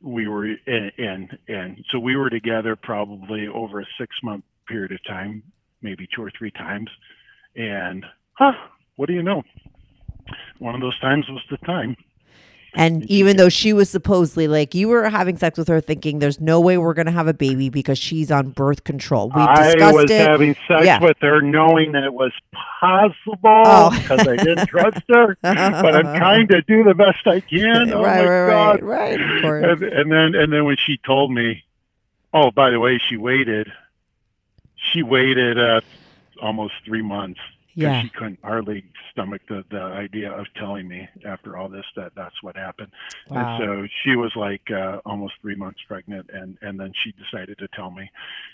[0.00, 4.92] We were in, in, and so we were together probably over a six month period
[4.92, 5.42] of time,
[5.82, 6.90] maybe two or three times.
[7.56, 8.52] And, huh,
[8.96, 9.42] what do you know?
[10.58, 11.96] One of those times was the time.
[12.76, 16.40] And even though she was supposedly like you were having sex with her, thinking there's
[16.40, 19.30] no way we're gonna have a baby because she's on birth control.
[19.34, 20.26] We discussed I was it.
[20.28, 21.00] having sex Yeah.
[21.02, 22.32] with her knowing that it was
[22.80, 23.90] possible Oh.
[23.96, 25.56] because I didn't trust her, but
[25.94, 27.92] I'm trying to do the best I can.
[27.94, 28.82] Oh right, my right, God.
[28.82, 29.64] right, right.
[29.70, 31.62] And, and then and then when she told me,
[32.32, 33.70] oh, by the way, she waited.
[34.92, 35.80] She waited uh,
[36.42, 37.40] almost three months.
[37.74, 38.02] Yeah.
[38.02, 42.42] She couldn't hardly stomach the, the idea of telling me after all this that that's
[42.42, 42.92] what happened.
[43.28, 43.56] Wow.
[43.56, 47.58] And so she was like uh, almost three months pregnant, and and then she decided
[47.58, 48.10] to tell me,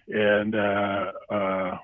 [0.08, 1.78] and uh, uh,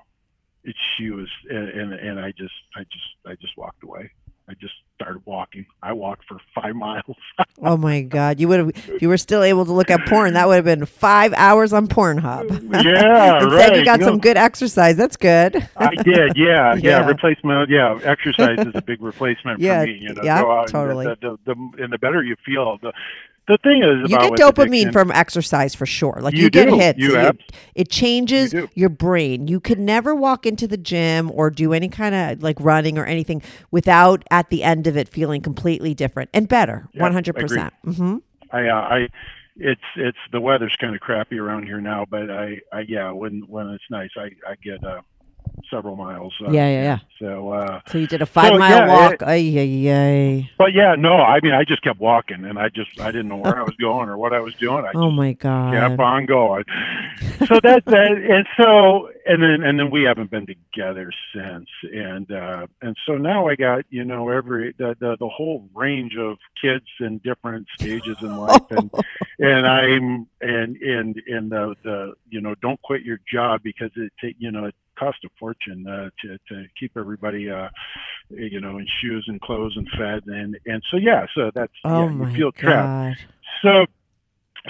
[0.63, 4.09] it, she was and, and and I just I just I just walked away.
[4.49, 5.65] I just started walking.
[5.83, 7.15] I walked for five miles.
[7.63, 8.39] Oh my God!
[8.39, 10.33] You would have if you were still able to look at porn.
[10.33, 12.47] That would have been five hours on Pornhub.
[12.83, 14.05] Yeah, Instead, you got No.
[14.05, 14.95] some good exercise.
[14.95, 15.67] That's good.
[15.75, 17.07] I did, yeah, yeah, Yeah.
[17.07, 17.97] Replacement, yeah.
[18.03, 19.97] Exercise is a big replacement Yeah, for me.
[20.01, 21.05] You know, yeah, out uh, and totally.
[21.07, 22.93] The, the, the, and the better you feel, the
[23.47, 26.17] the thing is You get dopamine addiction- from exercise for sure.
[26.19, 26.99] Like you, You get hits.
[26.99, 27.39] You it,
[27.75, 29.47] it changes You your brain.
[29.47, 33.05] You could never walk into the gym or do any kind of like running or
[33.05, 33.41] anything
[33.71, 36.87] without at the end of it feeling completely different and better.
[36.95, 37.73] One hundred percent.
[37.85, 38.17] Mm-hmm.
[38.51, 39.07] I, uh, I,
[39.57, 43.41] it's it's the weather's kind of crappy around here now, but I, I yeah, when
[43.47, 45.01] when it's nice, I I get uh,
[45.69, 46.33] several miles.
[46.41, 46.99] Uh, Yeah, yeah, yeah.
[47.19, 49.13] So, uh, So you did a five mile yeah, walk.
[49.13, 50.49] it- Ay, ay, ay.
[50.57, 53.37] but yeah, no, I mean, I just kept walking, and I just I didn't know
[53.37, 54.85] where I was going or what I was doing.
[54.85, 55.73] I Oh my god.
[55.73, 56.63] kept on going.
[57.47, 62.31] So that's that, and so and then and then we haven't been together since, and
[62.31, 66.37] uh, and so now I got you know every the the, the whole range of
[66.61, 68.91] kids in different stages in life, and
[69.39, 74.11] and I'm and and and the the you know don't quit your job because it
[74.39, 77.69] you know it costs a fortune uh, to to keep everybody uh
[78.29, 82.03] you know in shoes and clothes and fed and and so yeah so that's Oh
[82.03, 83.21] yeah, my you feel trapped.
[83.61, 83.85] So,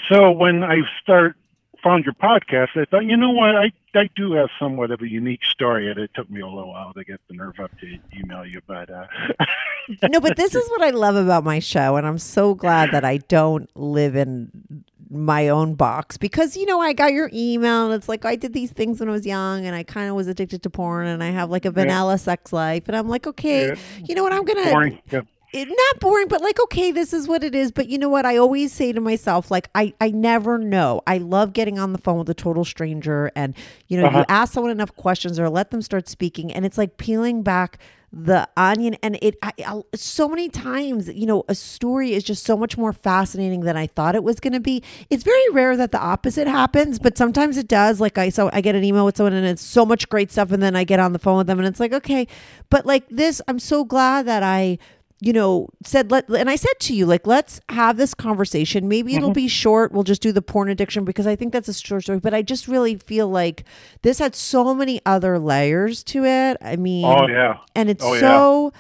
[0.10, 1.36] so when I start
[1.84, 5.10] found your podcast, I thought, you know what, I I do have somewhat of a
[5.10, 7.98] unique story, and it took me a little while to get the nerve up to
[8.18, 9.08] email you, but uh,
[10.04, 13.04] no, but this is what I love about my show, and I'm so glad that
[13.04, 17.94] I don't live in my own box because you know I got your email and
[17.94, 20.28] it's like I did these things when I was young and I kind of was
[20.28, 23.68] addicted to porn and I have like a vanilla sex life and I'm like okay
[23.70, 23.76] Yeah.
[24.04, 25.00] you know what I'm gonna boring.
[25.12, 25.22] Yeah.
[25.54, 27.72] it, not boring, but like, okay, this is what it is.
[27.72, 28.26] But you know what?
[28.26, 31.02] I always say to myself, like, I, I never know.
[31.08, 33.32] I love getting on the phone with a total stranger.
[33.34, 33.56] And,
[33.88, 34.26] you know, you Uh-huh.
[34.28, 36.52] ask someone enough questions or let them start speaking.
[36.52, 37.80] And it's like peeling back
[38.12, 38.96] the onion.
[39.04, 42.78] And it, I, I, so many times, you know, a story is just so much
[42.78, 44.82] more fascinating than I thought it was going to be.
[45.10, 48.00] It's very rare that the opposite happens, but sometimes it does.
[48.00, 50.52] Like, I, so I get an email with someone and it's so much great stuff.
[50.52, 52.28] And then I get on the phone with them and it's like, okay.
[52.70, 54.80] But like this, I'm so glad that I,
[55.20, 58.88] you know, said let and I said to you, like, let's have this conversation.
[58.88, 59.34] Maybe it'll mm-hmm.
[59.34, 59.92] be short.
[59.92, 62.20] We'll just do the porn addiction because I think that's a short story.
[62.20, 63.64] But I just really feel like
[64.04, 66.58] this had so many other layers to it.
[66.62, 67.58] I mean, Oh yeah.
[67.76, 68.80] and it's Oh, yeah.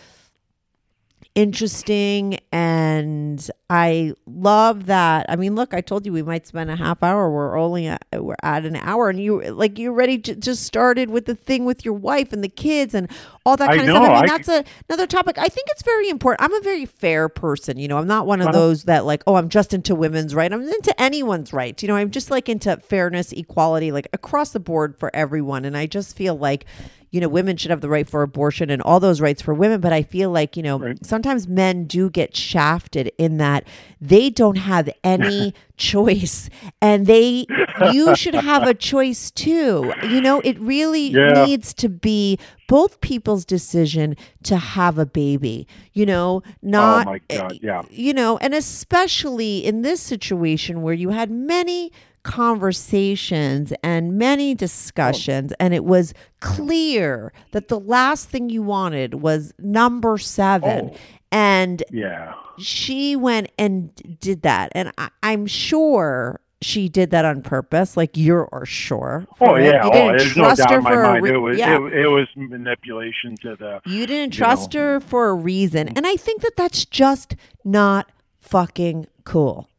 [1.37, 5.25] Interesting and i love that.
[5.29, 7.29] I mean look i told you we might spend a half hour.
[7.29, 11.11] We're only at, we're at an hour and you like you already j- just started
[11.11, 13.07] with the thing with your wife and the kids and
[13.45, 14.09] all that I kind of stuff.
[14.09, 15.37] i mean I- that's a, another topic.
[15.37, 16.41] I think it's very important.
[16.43, 17.97] I'm a very fair person you know.
[17.99, 18.57] I'm not one of Uh-huh.
[18.57, 21.95] those that like oh i'm just into women's right i'm into anyone's rights you know.
[21.97, 26.15] I'm just like into fairness equality like across the board for everyone and i just
[26.17, 26.65] feel like
[27.11, 29.79] you know women should have the right for abortion and all those rights for women
[29.81, 31.05] but i feel like you know Right.
[31.05, 33.63] sometimes men do get shafted in that
[34.01, 36.49] they don't have any choice
[36.81, 37.45] and they
[37.93, 41.45] you should have a choice too you know it really Yeah.
[41.45, 42.37] needs to be
[42.67, 47.83] both people's decision to have a baby you know not oh my god, yeah.
[47.89, 51.91] you know, and especially in this situation where you had many
[52.27, 54.55] conversations and many oh.
[54.55, 60.91] discussions, and it was clear that the last thing you wanted was number seven.
[60.93, 60.97] Oh.
[61.31, 62.33] And Yeah.
[62.57, 64.71] she went and did that.
[64.73, 67.97] And I, I'm sure she did that on purpose.
[67.97, 69.27] Like you're or sure.
[69.41, 69.63] Oh right?
[69.65, 69.83] yeah.
[69.85, 71.23] You Oh, didn't there's no trust doubt her in my mind.
[71.23, 71.75] re- it was yeah.
[71.75, 74.79] it, it was manipulation to the You didn't you trust know.
[74.81, 75.89] her for a reason.
[75.89, 78.09] And I think that that's just not
[78.39, 79.69] fucking cool.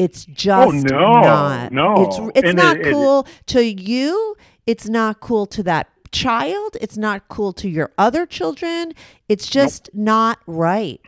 [0.00, 1.72] It's oh, just Oh, no, not.
[1.72, 1.94] no.
[2.04, 4.34] It's it's And not it- it- cool to you.
[4.66, 6.76] It's not cool to that child.
[6.80, 8.92] It's not cool to your other children.
[9.28, 11.00] It's just not right.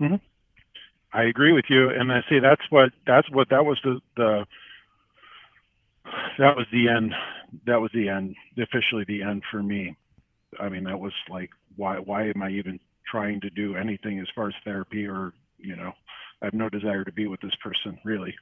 [0.00, 0.16] Mm-hmm.
[1.12, 4.46] I agree with you, and I see that's what that's what that was the the
[6.38, 7.14] that was the end.
[7.66, 9.96] That was the end, officially the end for me.
[10.60, 12.78] I mean, that was like, why why am I even
[13.10, 15.92] trying to do anything as far as therapy or you know,
[16.42, 18.34] I have no desire to be with this person really.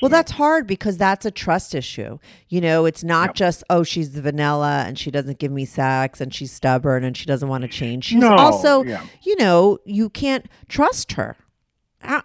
[0.00, 2.18] Well, that's hard because that's a trust issue.
[2.48, 3.34] You know, it's not Yep.
[3.34, 7.26] just, oh, she's vanilla and she doesn't give me sex and she's stubborn and she
[7.26, 8.04] doesn't want to change.
[8.06, 9.04] She's No, also, yeah.
[9.22, 11.36] you know, you can't trust her.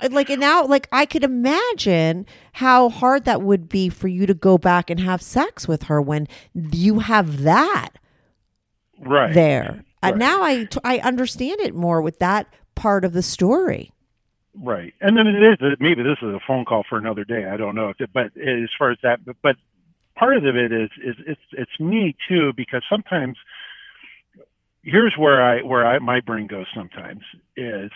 [0.09, 4.33] Like, and now, like, I could imagine how hard that would be for you to
[4.33, 7.89] go back and have sex with her when you have that
[9.01, 9.83] Right there.
[10.01, 10.17] And Right.
[10.17, 13.91] now I, I understand it more with that part of the story.
[14.57, 17.45] Right, and then it is maybe this is a phone call for another day.
[17.45, 19.55] I don't know, if it, but as far as that, but, but
[20.15, 23.37] part of it is is it's it's me too because sometimes
[24.83, 27.21] here's where I where I my brain goes sometimes
[27.57, 27.91] is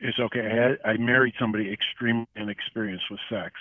[0.00, 0.40] is okay.
[0.40, 3.54] I had, I married somebody extremely inexperienced with sex,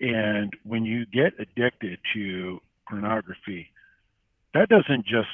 [0.00, 3.70] and when you get addicted to pornography,
[4.52, 5.28] that doesn't just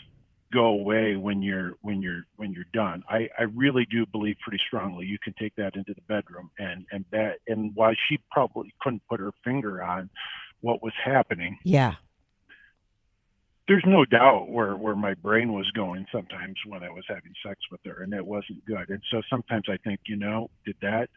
[0.53, 3.03] go away when you're when you're when you're done.
[3.09, 6.87] I, I really do believe pretty strongly you can take that into the bedroom and
[6.91, 10.11] and that and while she probably couldn't put her finger on
[10.61, 11.95] what was happening, Yeah.
[13.69, 17.61] there's no doubt where where my brain was going sometimes when I was having sex
[17.71, 18.89] with her and it wasn't good.
[18.91, 21.09] And so sometimes I think, you know, did that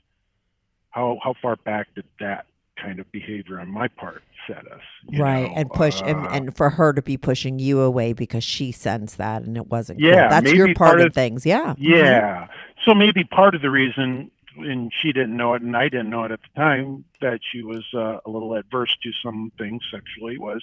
[0.91, 2.45] how how far back did that
[2.81, 4.81] kind of behavior on my part set us?
[5.17, 5.53] right know?
[5.55, 9.17] and push and, Uh, and for her to be pushing you away because she sensed
[9.17, 10.09] that and it wasn't cool.
[10.09, 11.75] Yeah, that's your part, part of of- things yeah Mhm.
[11.79, 12.47] Yeah.
[12.85, 16.23] So maybe part of the reason, and she didn't know it, and I didn't know
[16.25, 20.37] it at the time, that she was uh, a little adverse to some things sexually
[20.37, 20.61] was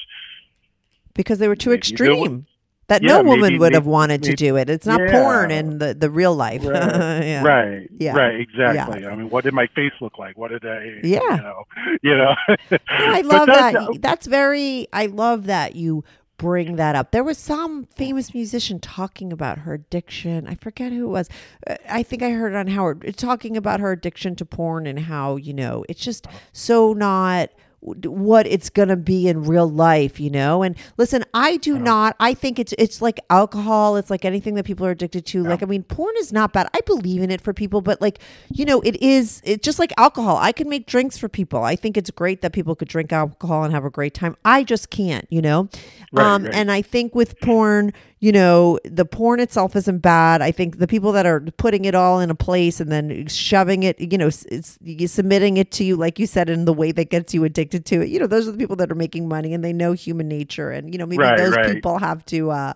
[1.14, 2.46] because they were too Maybe extreme
[2.90, 5.12] that Yeah, no woman maybe- would have maybe- wanted to do it it's not Yeah.
[5.12, 7.42] porn in the, the real life right, yeah.
[7.42, 8.12] right, Yeah.
[8.16, 9.06] right, exactly.
[9.06, 10.36] I mean, what did my face look like?
[10.36, 11.20] What did I, Yeah.
[11.20, 11.62] you know,
[12.02, 12.34] you know?
[12.70, 14.02] No, I love that's- that.
[14.02, 14.86] That's very.
[14.92, 16.04] I love that you
[16.36, 17.10] bring that up.
[17.10, 20.46] There was some famous musician talking about her addiction.
[20.46, 21.28] I forget who it was.
[21.66, 24.86] Uh, I think I heard it on Howard uh, talking about her addiction to porn
[24.86, 27.50] and how you know it's just so not
[27.80, 30.62] what it's gonna be in real life, you know.
[30.62, 32.14] And listen, I do not.
[32.20, 33.96] I think it's it's like alcohol.
[33.96, 35.42] It's like anything that people are addicted to.
[35.42, 36.68] Like I mean, porn is not bad.
[36.74, 38.18] I believe in it for people, but like
[38.50, 39.40] you know, it is.
[39.44, 40.36] It's just like alcohol.
[40.36, 41.64] I can make drinks for people.
[41.64, 44.36] I think it's great that people could drink alcohol and have a great time.
[44.44, 45.68] I just can't, you know.
[46.12, 46.54] Right, um, right.
[46.54, 47.92] and I think with porn,
[48.22, 50.42] you know, the porn itself isn't bad.
[50.42, 53.82] I think the people that are putting it all in a place and then shoving
[53.82, 54.78] it, you know, s- it's
[55.12, 58.02] submitting it to you, like you said, in the way that gets you addicted to
[58.02, 58.10] it.
[58.10, 60.70] You know, those are the people that are making money and they know human nature,
[60.70, 61.72] and you know, maybe Right, those right.
[61.72, 62.74] people have to, uh,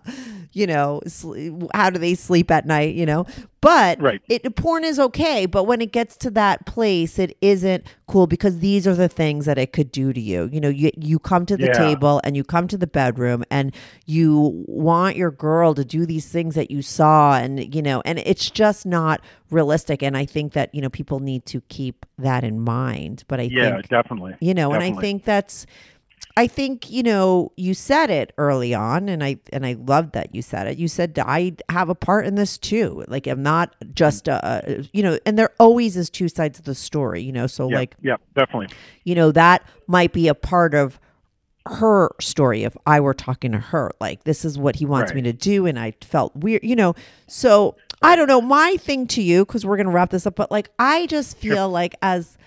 [0.51, 2.95] you know, sl- how do they sleep at night?
[2.95, 3.27] You know,
[3.65, 4.21] But Right.
[4.29, 8.59] it porn is okay, but when it gets to that place, it isn't cool because
[8.59, 10.47] these are the things that it could do to you.
[10.53, 11.73] You know, you you come to the Yeah.
[11.73, 13.73] table and you come to the bedroom and
[14.05, 18.19] you want your girl to do these things that you saw and you know, and
[18.19, 22.43] it's just not realistic and I think that, you know, people need to keep that
[22.43, 23.23] in mind.
[23.27, 24.35] But I Yeah, think definitely.
[24.41, 25.65] you know and i think that's
[26.37, 30.35] i think you know you said it early on and i and i loved that
[30.35, 30.77] you said it.
[30.77, 33.03] You said i have a part in this too.
[33.07, 36.75] Like i'm not just a, you know and there always is two sides of the
[36.75, 37.47] story you know?
[37.47, 38.67] So Yeah, like yeah, definitely.
[39.03, 40.99] you know that might be a part of
[41.67, 43.91] her story if i were talking to her.
[43.99, 46.95] Like this is what he wants me to do and i felt weird you know?
[47.27, 48.41] So i don't know.
[48.41, 51.69] My thing to you because we're gonna wrap this up but like i just feel
[51.69, 52.37] like as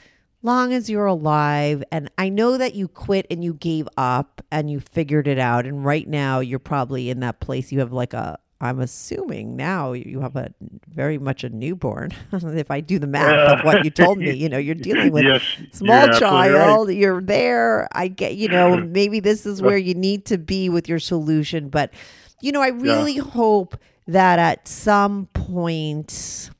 [0.42, 4.70] long as you're alive and i know that you quit and you gave up and
[4.70, 8.12] you figured it out and right now you're probably in that place you have like
[8.14, 10.52] a i'm assuming now you have a
[10.92, 14.48] very much a newborn if i do the math of what you told me you
[14.48, 16.50] know you're dealing with Yes, small absolutely right.
[16.66, 20.68] child you're there i get you know maybe this is where you need to be
[20.68, 21.92] with your solution but
[22.40, 23.76] you know i really hope
[24.06, 26.50] that at some point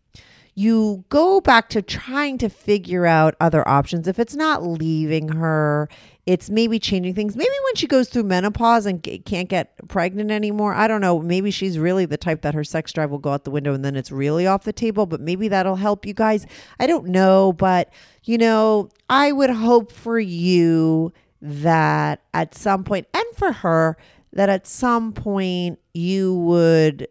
[0.58, 4.08] you go back to trying to figure out other options.
[4.08, 5.88] If it's not leaving her,
[6.26, 7.36] it's maybe changing things.
[7.36, 11.20] Maybe when she goes through menopause and g- can't get pregnant anymore, I don't know.
[11.20, 13.84] Maybe she's really the type that her sex drive will go out the window and
[13.84, 16.44] then it's really off the table, but maybe that'll help you guys.
[16.80, 17.92] I don't know, but
[18.24, 23.96] you know, I would hope for you that at some point, and for her,
[24.32, 27.06] that at some point you would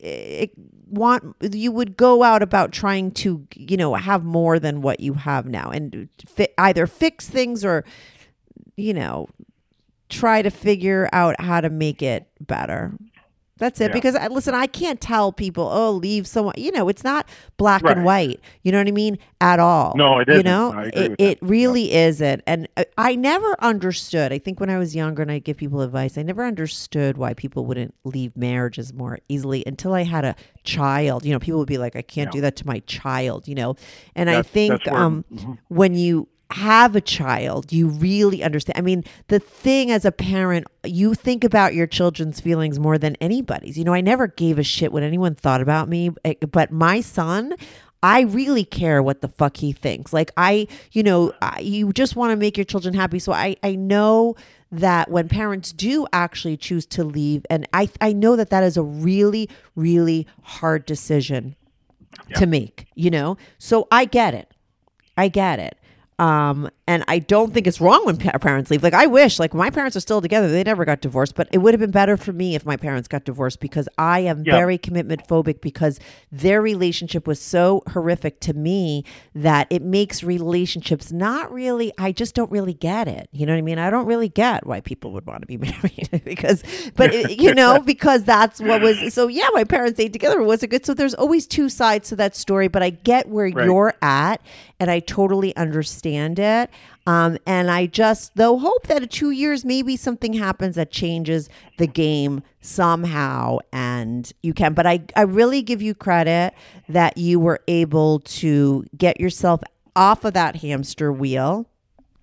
[0.00, 0.46] eh,
[0.90, 5.14] want you would go out about trying to you know have more than what you
[5.14, 7.84] have now and fi- either fix things or
[8.76, 9.28] you know
[10.08, 12.92] try to figure out how to make it better
[13.60, 13.94] that's it Yeah.
[13.94, 18.04] because listen i can't tell people oh leave someone you know it's not black and
[18.04, 20.46] white you know what i mean at all No, it you isn't.
[20.46, 24.78] know I it, it really isn't and uh, i never understood i think when i
[24.78, 28.92] was younger and i give people advice i never understood why people wouldn't leave marriages
[28.92, 30.34] more easily until i had a
[30.64, 33.54] child you know people would be like i can't do that to my child you
[33.54, 33.76] know
[34.16, 35.58] and i think that's um mhm.
[35.68, 38.78] when you have a child, you really understand.
[38.78, 43.16] I mean, the thing as a parent, you think about your children's feelings more than
[43.16, 43.78] anybody's.
[43.78, 47.00] You know, I never gave a shit what anyone thought about me, eh, but my
[47.00, 47.54] son,
[48.02, 50.12] I really care what the fuck he thinks.
[50.12, 53.18] Like I, you know, I, you just want to make your children happy.
[53.18, 54.36] So I, I know
[54.72, 58.76] that when parents do actually choose to leave, and I, I know that that is
[58.76, 61.56] a really, really hard decision
[62.36, 62.86] to make.
[62.94, 64.52] You know, so I get it.
[65.16, 65.76] I get it.
[66.20, 68.82] Um, and I don't think it's wrong when pa- parents leave.
[68.82, 70.48] Like I wish, like my parents are still together.
[70.48, 73.06] They never got divorced, but it would have been better for me if my parents
[73.06, 74.56] got divorced because I am Yeah.
[74.56, 76.00] very commitment phobic because
[76.32, 79.04] their relationship was so horrific to me
[79.36, 81.92] that it makes relationships not really.
[81.96, 83.28] I just don't really get it.
[83.30, 83.78] You know what I mean?
[83.78, 86.64] I don't really get why people would want to be married because,
[86.96, 89.14] but it- you know, because that's what was.
[89.14, 90.40] So yeah, my parents stayed together.
[90.40, 90.84] It Was it good?
[90.84, 93.64] So there's always two sides to that story, but I get where Right.
[93.66, 94.40] you're at
[94.80, 96.70] and I totally understand it.
[97.06, 101.48] Um, and I just, though, hope that in two years, maybe something happens that changes
[101.78, 104.74] the game somehow and you can.
[104.74, 106.52] But I, I really give you credit
[106.88, 109.62] that you were able to get yourself
[109.96, 111.66] off of that hamster wheel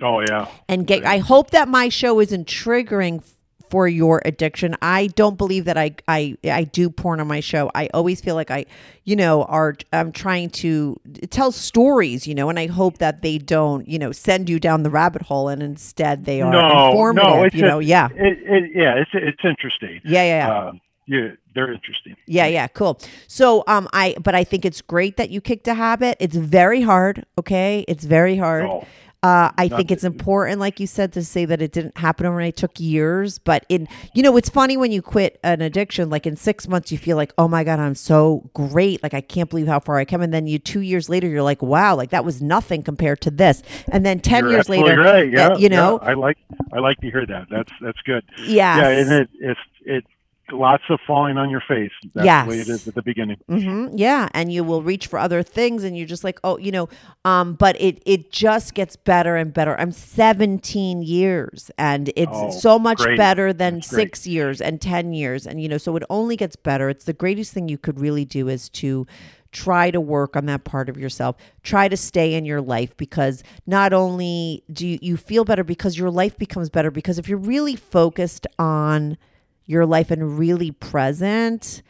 [0.01, 0.47] Oh yeah.
[0.69, 3.23] and get I hope that my show isn't triggering
[3.69, 4.75] for your addiction.
[4.81, 7.71] I don't believe that I I I do porn on my show.
[7.75, 8.65] I always feel like I,
[9.03, 10.99] you know, are I'm trying to
[11.29, 14.83] tell stories, you know, and I hope that they don't, you know, send you down
[14.83, 17.79] the rabbit hole and instead they are no, informative, no, it's you know.
[17.79, 18.09] a- yeah.
[18.15, 20.01] It, it, yeah, it's it's interesting.
[20.03, 20.53] Yeah, yeah, yeah.
[20.53, 20.71] Uh,
[21.07, 22.17] yeah, they're interesting.
[22.25, 22.99] Yeah, yeah, cool.
[23.27, 26.17] So, um, I but I think it's great that you kicked a habit.
[26.19, 27.25] It's very hard.
[27.37, 28.65] Okay, it's very hard.
[28.65, 28.85] Oh,
[29.23, 32.49] Uh, I think it's important, like you said, to say that it didn't happen overnight.
[32.49, 36.11] It took years, but in you know, it's funny when you quit an addiction.
[36.11, 39.01] Like in six months, you feel like, oh my god, I'm so great.
[39.01, 40.21] Like I can't believe how far I come.
[40.21, 43.31] And then you two years later, you're like, wow, like that was nothing compared to
[43.31, 43.63] this.
[43.91, 45.31] And then 10 You're years later, right.
[45.31, 46.37] Yeah, uh, you know, yeah, I like
[46.71, 47.47] I like to hear that.
[47.49, 48.23] That's that's good.
[48.45, 48.77] Yes.
[48.77, 50.05] Yeah, and it it's it
[50.51, 51.91] lots of falling on your face.
[52.15, 52.81] That's the way it Yes.
[52.81, 53.37] is at the beginning.
[53.47, 56.71] hmm Yeah, and you will reach for other things, and you're just like, oh, you
[56.71, 56.89] know.
[57.25, 59.79] Um, but it it just gets better and better.
[59.79, 63.17] I'm 17 years, and it's Oh, so much great.
[63.17, 64.01] better than That's great.
[64.09, 66.89] six years and 10 years, and you know, so it only gets better.
[66.89, 69.05] It's the greatest thing you could really do is to
[69.51, 73.43] try to work on that part of yourself try to stay in your life because
[73.65, 77.37] not only do you, you feel better because your life becomes better because if you're
[77.39, 79.17] really focused on
[79.67, 81.83] your life and really present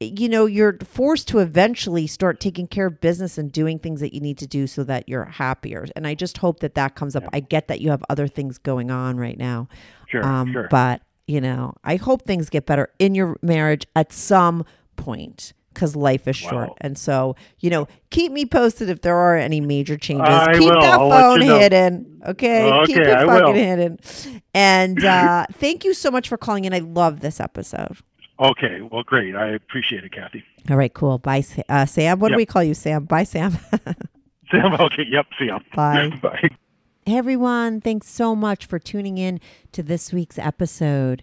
[0.00, 4.12] you know, you're forced to eventually start taking care of business and doing things that
[4.12, 5.86] you need to do so that you're happier.
[5.94, 7.24] And I just hope that that comes up.
[7.32, 9.68] I get that you have other things going on right now.
[10.08, 10.68] Sure, Um, sure.
[10.70, 14.64] But, you know, I hope things get better in your marriage at some
[14.96, 16.68] point because life is short.
[16.70, 16.76] Wow.
[16.80, 20.28] And so, you know, keep me posted if there are any major changes.
[20.28, 20.80] I keep will.
[20.80, 21.58] that I'll phone you know.
[21.58, 22.22] hidden.
[22.26, 22.70] Okay.
[22.86, 23.52] keep Okay, it I fucking will.
[23.54, 23.98] hidden.
[24.54, 26.72] And uh, thank you so much for calling in.
[26.72, 27.98] I love this episode.
[28.40, 29.36] Okay, well, great.
[29.36, 30.42] I appreciate it, Kathy.
[30.68, 31.18] All right, cool.
[31.18, 32.18] Bye, uh, Sam.
[32.18, 33.04] What do we call you, Sam?
[33.04, 33.52] Bye, Sam.
[34.50, 35.60] Sam, okay, yep, see ya.
[35.74, 36.08] Bye.
[36.22, 36.48] Bye.
[37.06, 39.38] Hey everyone, thanks so much for tuning in
[39.72, 41.22] to this week's episode.